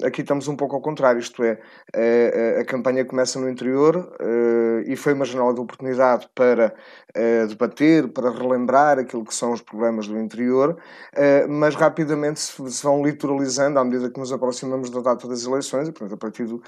Aqui 0.06 0.22
estamos 0.22 0.48
um 0.48 0.56
pouco 0.56 0.76
ao 0.76 0.82
contrário, 0.82 1.20
isto 1.20 1.44
é, 1.44 1.58
a, 1.94 2.62
a 2.62 2.66
campanha 2.66 3.04
começa 3.06 3.40
no 3.40 3.50
interior 3.50 3.96
uh, 3.96 4.82
e 4.86 4.96
foi 4.96 5.14
uma 5.14 5.26
janela 5.26 5.54
de 5.54 5.60
oportunidade 5.60 6.30
para 6.36 6.74
debater, 7.48 8.10
para 8.10 8.30
relembrar 8.30 9.00
aquilo 9.00 9.24
que 9.24 9.34
são 9.34 9.54
os 9.54 9.62
problemas 9.62 10.06
do 10.06 10.20
interior, 10.20 10.78
mas 11.48 11.74
rapidamente 11.74 12.42
se, 12.42 12.84
vão 12.84 13.02
litoralizando 13.02 13.80
à 13.80 13.86
medida 13.86 14.10
que 14.10 14.20
nos 14.20 14.34
aproximamos 14.34 14.90
da 14.90 15.00
data 15.00 15.26
das 15.26 15.46
eleições, 15.46 15.88
e, 15.88 15.94
portanto, 15.94 16.14
a 16.14 16.18
partir 16.18 16.44
do 16.44 16.62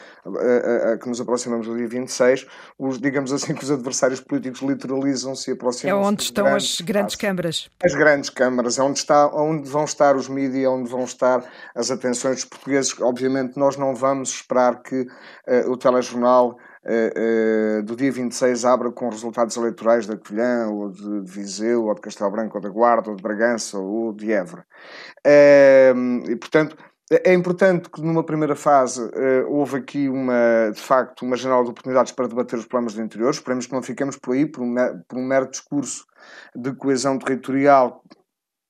que 1.01 1.09
nos 1.09 1.19
aproximamos 1.19 1.67
do 1.67 1.75
dia 1.75 1.89
26, 1.89 2.47
os, 2.79 2.97
digamos 2.97 3.33
assim 3.33 3.53
que 3.53 3.61
os 3.61 3.69
adversários 3.69 4.21
políticos 4.21 4.61
litoralizam-se 4.61 5.49
e 5.49 5.53
aproximam-se. 5.53 5.89
É 5.89 6.07
onde 6.07 6.23
estão 6.23 6.45
grandes, 6.45 6.77
as 6.79 6.81
grandes 6.81 7.15
câmaras. 7.17 7.69
As 7.83 7.93
grandes 7.93 8.29
câmaras, 8.29 8.79
é 8.79 8.83
onde, 8.83 8.99
está, 8.99 9.27
onde 9.27 9.69
vão 9.69 9.83
estar 9.83 10.15
os 10.15 10.29
mídias, 10.29 10.71
onde 10.71 10.89
vão 10.89 11.03
estar 11.03 11.43
as 11.75 11.91
atenções 11.91 12.35
dos 12.35 12.45
portugueses, 12.47 12.99
obviamente, 13.01 13.57
nós 13.57 13.77
não 13.77 13.95
vamos 13.95 14.29
esperar 14.29 14.81
que 14.81 15.01
uh, 15.01 15.71
o 15.71 15.77
telejornal 15.77 16.57
uh, 16.85 17.79
uh, 17.79 17.83
do 17.83 17.95
dia 17.95 18.11
26 18.11 18.65
abra 18.65 18.91
com 18.91 19.09
resultados 19.09 19.55
eleitorais 19.57 20.05
da 20.05 20.17
Covilhã, 20.17 20.67
ou 20.69 20.89
de, 20.89 21.21
Viseu, 21.21 21.85
ou 21.85 21.93
de 21.93 22.01
Castelo 22.01 22.31
Branco, 22.31 22.57
ou 22.57 22.61
da 22.61 22.69
Guarda, 22.69 23.09
ou 23.09 23.15
de 23.15 23.23
Bragança, 23.23 23.77
ou 23.77 24.13
de 24.13 24.31
Évora. 24.31 24.65
Ehm, 25.25 26.23
e, 26.27 26.35
portanto, 26.35 26.77
é 27.09 27.33
importante 27.33 27.89
que 27.89 28.01
numa 28.01 28.23
primeira 28.23 28.55
fase 28.55 29.01
uh, 29.01 29.47
houve 29.47 29.77
aqui 29.77 30.09
uma, 30.09 30.69
de 30.73 30.81
facto, 30.81 31.21
uma 31.23 31.37
janela 31.37 31.63
de 31.63 31.69
oportunidades 31.69 32.11
para 32.11 32.27
debater 32.27 32.59
os 32.59 32.65
problemas 32.65 32.95
do 32.95 33.01
interior. 33.01 33.29
Esperemos 33.29 33.65
que 33.65 33.73
não 33.73 33.81
fiquemos 33.81 34.17
por 34.17 34.33
aí 34.33 34.45
por 34.45 34.61
um, 34.61 34.75
por 35.07 35.17
um 35.17 35.25
mero 35.25 35.49
discurso 35.49 36.05
de 36.53 36.73
coesão 36.73 37.17
territorial 37.17 38.03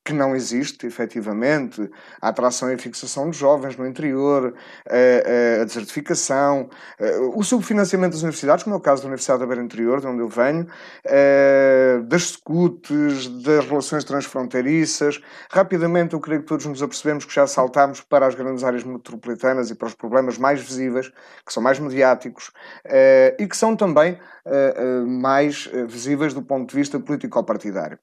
que 0.08 0.13
não 0.13 0.34
existe, 0.34 0.88
efetivamente, 0.88 1.91
a 2.22 2.30
atração 2.30 2.72
e 2.72 2.78
fixação 2.78 3.30
de 3.30 3.38
jovens 3.38 3.76
no 3.76 3.86
interior, 3.86 4.54
a, 4.88 5.62
a 5.62 5.65
desertificação, 5.65 6.70
o 7.36 7.43
subfinanciamento 7.43 8.13
das 8.13 8.22
universidades, 8.22 8.63
como 8.63 8.78
é 8.78 8.80
o 8.80 8.82
caso 8.82 9.02
da 9.02 9.10
Universidade 9.10 9.41
da 9.41 9.46
Beira 9.46 9.62
Interior, 9.62 10.00
de 10.00 10.08
onde 10.08 10.22
eu 10.22 10.30
venho, 10.30 10.65
das 12.06 12.24
SCUTs, 12.24 13.28
das 13.43 13.65
relações 13.65 14.06
transfronteiriças. 14.06 15.22
Rapidamente, 15.52 16.13
eu 16.13 16.22
creio 16.22 16.39
que 16.39 16.48
todos 16.48 16.65
nos 16.65 16.82
apercebemos 16.82 17.26
que 17.26 17.36
já 17.36 17.46
saltámos 17.46 18.00
para 18.00 18.26
as 18.26 18.34
grandes 18.34 18.63
áreas 18.63 18.86
metropolitanas 18.86 19.70
e 19.70 19.76
para 19.76 19.89
os 19.89 19.93
problemas 19.93 20.38
mais 20.38 20.62
visíveis, 20.62 21.12
que 21.46 21.52
são 21.52 21.62
mais 21.62 21.80
mediáticos 21.80 22.52
e 23.38 23.46
que 23.46 23.58
são 23.58 23.76
também 23.76 24.17
mais 25.06 25.70
visíveis 25.86 26.34
do 26.34 26.41
ponto 26.41 26.70
de 26.70 26.76
vista 26.78 26.98
político-partidário. 26.98 28.00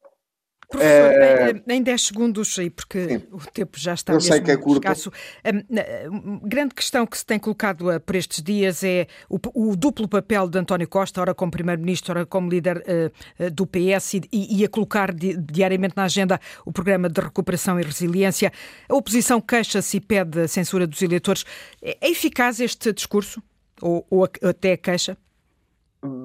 Professor, 0.69 1.13
é... 1.13 1.63
em 1.69 1.83
10 1.83 2.03
segundos, 2.03 2.57
porque 2.75 3.09
Sim. 3.09 3.23
o 3.33 3.39
tempo 3.53 3.79
já 3.79 3.95
está 3.95 4.13
Eu 4.13 4.17
mesmo 4.17 4.33
sei 4.33 4.41
que 4.41 4.51
é 4.51 4.57
curto. 4.57 4.83
escasso. 4.83 5.13
A 5.45 6.47
grande 6.47 6.75
questão 6.75 7.07
que 7.07 7.17
se 7.19 7.25
tem 7.25 7.39
colocado 7.39 7.91
eh, 7.91 7.99
por 7.99 8.17
estes 8.17 8.43
dias 8.43 8.83
é 8.83 9.07
o, 9.29 9.39
o 9.55 9.77
duplo 9.77 10.09
papel 10.09 10.49
de 10.49 10.59
António 10.59 10.89
Costa, 10.89 11.21
ora 11.21 11.35
como 11.35 11.53
Primeiro-Ministro, 11.53 12.13
ora 12.13 12.27
como 12.27 12.49
líder 12.49 12.79
uh, 12.79 13.51
do 13.51 13.67
PS, 13.67 14.15
e, 14.15 14.61
e, 14.61 14.65
a 14.65 14.69
colocar 14.69 15.13
di, 15.13 15.37
diariamente 15.37 15.97
na 15.97 16.05
agenda 16.05 16.41
o 16.65 16.73
programa 16.73 17.09
de 17.09 17.21
recuperação 17.21 17.79
e 17.79 17.83
resiliência. 17.83 18.53
A 18.89 18.95
oposição 18.95 19.41
queixa-se 19.41 19.97
e 19.97 20.01
pede 20.01 20.43
a 20.43 20.49
censura 20.49 20.87
dos 20.87 21.01
eleitores. 21.03 21.45
É, 21.83 21.99
é 22.01 22.11
eficaz 22.11 22.61
este 22.61 22.93
discurso? 22.93 23.43
Ou, 23.81 24.07
ou 24.09 24.25
até 24.25 24.73
a 24.73 24.77
queixa? 24.77 25.17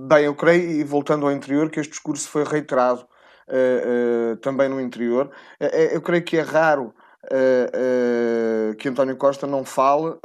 Bem, 0.07 0.25
eu 0.25 0.35
creio, 0.35 0.71
e 0.71 0.83
voltando 0.83 1.25
ao 1.25 1.31
interior, 1.31 1.69
que 1.69 1.79
este 1.79 1.91
discurso 1.91 2.27
foi 2.27 2.43
reiterado 2.43 3.07
uh, 3.49 4.37
também 4.37 4.69
no 4.69 4.79
interior. 4.79 5.29
Uh, 5.59 5.65
eu 5.93 6.01
creio 6.01 6.23
que 6.23 6.37
é 6.37 6.41
raro 6.41 6.93
que 8.79 8.87
António 8.87 9.15
Costa 9.17 9.45
não 9.45 9.63
fale. 9.63 10.15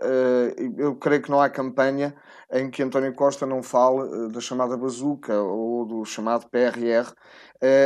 eu 0.78 0.94
creio 0.94 1.20
que 1.20 1.30
não 1.30 1.40
há 1.40 1.50
campanha 1.50 2.14
em 2.52 2.70
que 2.70 2.82
António 2.82 3.12
Costa 3.14 3.46
não 3.46 3.62
fale 3.62 4.28
da 4.28 4.40
chamada 4.40 4.76
bazuca 4.76 5.34
ou 5.40 5.84
do 5.84 6.04
chamado 6.04 6.46
PRR, 6.48 7.12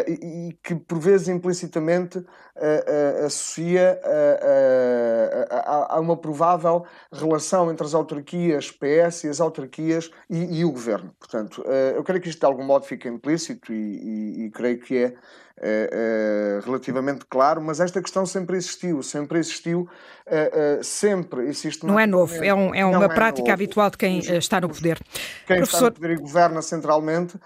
e, 0.06 0.58
que 0.62 0.74
por 0.74 0.98
vezes 0.98 1.28
implicitamente 1.28 2.24
associa 3.24 4.00
a, 5.88 6.00
uma 6.00 6.16
provável 6.16 6.84
relação 7.12 7.70
entre 7.70 7.86
as 7.86 7.94
autarquias 7.94 8.72
PS 8.72 9.24
e 9.24 9.28
as 9.28 9.40
autarquias 9.40 10.10
e, 10.28 10.58
e 10.60 10.64
o 10.64 10.72
governo. 10.72 11.14
Portanto, 11.18 11.62
eu 11.94 12.02
creio 12.02 12.20
que 12.20 12.28
isto 12.28 12.40
de 12.40 12.46
algum 12.46 12.64
modo 12.64 12.86
fica 12.86 13.08
implícito 13.08 13.72
e, 13.72 13.76
e, 13.76 14.46
e 14.46 14.50
creio 14.50 14.80
que 14.80 14.96
é 14.96 15.14
é, 15.60 15.90
é, 16.60 16.64
relativamente 16.64 17.24
claro, 17.28 17.60
mas 17.60 17.80
esta 17.80 18.00
questão 18.00 18.24
sempre 18.24 18.56
existiu, 18.56 19.02
sempre 19.02 19.38
existiu, 19.38 19.88
é, 20.26 20.80
sempre 20.82 21.46
existe. 21.46 21.84
Não 21.84 21.98
é 21.98 22.06
novo, 22.06 22.32
é, 22.42 22.54
um, 22.54 22.74
é 22.74 22.84
uma 22.84 23.08
prática 23.08 23.52
habitual 23.52 23.90
de 23.90 23.98
quem 23.98 24.20
está 24.58 24.68
no 24.68 24.74
poder. 24.74 24.98
Quem 25.46 25.56
Professor... 25.58 25.76
está 25.76 25.86
no 25.86 25.92
poder 25.92 26.10
e 26.10 26.16
governa 26.16 26.62
centralmente 26.62 27.38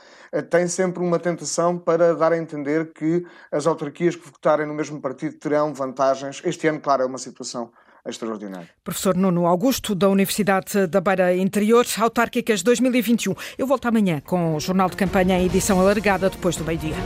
tem 0.51 0.67
sempre 0.67 1.03
uma 1.03 1.19
tentação 1.19 1.79
para 1.79 2.15
dar 2.15 2.33
a 2.33 2.39
entender 2.39 2.93
que 2.93 3.25
as 3.51 3.67
autarquias 3.67 4.17
que 4.17 4.25
votarem 4.25 4.67
no 4.67 4.75
mesmo 4.75 5.01
partido 5.01 5.37
terão 5.37 5.75
vantagens. 5.75 6.41
Este 6.45 6.67
ano, 6.67 6.81
claro, 6.81 7.03
é 7.03 7.07
uma 7.07 7.19
situação 7.19 7.71
extraordinário. 8.07 8.69
Professor 8.83 9.17
Nuno 9.17 9.47
Augusto, 9.47 9.95
da 9.95 10.09
Universidade 10.09 10.87
da 10.87 11.01
Beira 11.01 11.37
Interior, 11.37 11.87
Autárquicas 12.01 12.63
2021. 12.63 13.35
Eu 13.57 13.67
volto 13.67 13.87
amanhã 13.87 14.21
com 14.21 14.57
o 14.57 14.61
Jornal 14.61 14.89
de 14.89 14.97
Campanha 14.97 15.39
em 15.39 15.47
edição 15.47 15.79
alargada 15.79 16.29
depois 16.29 16.57
do 16.57 16.65
meio-dia. 16.65 16.97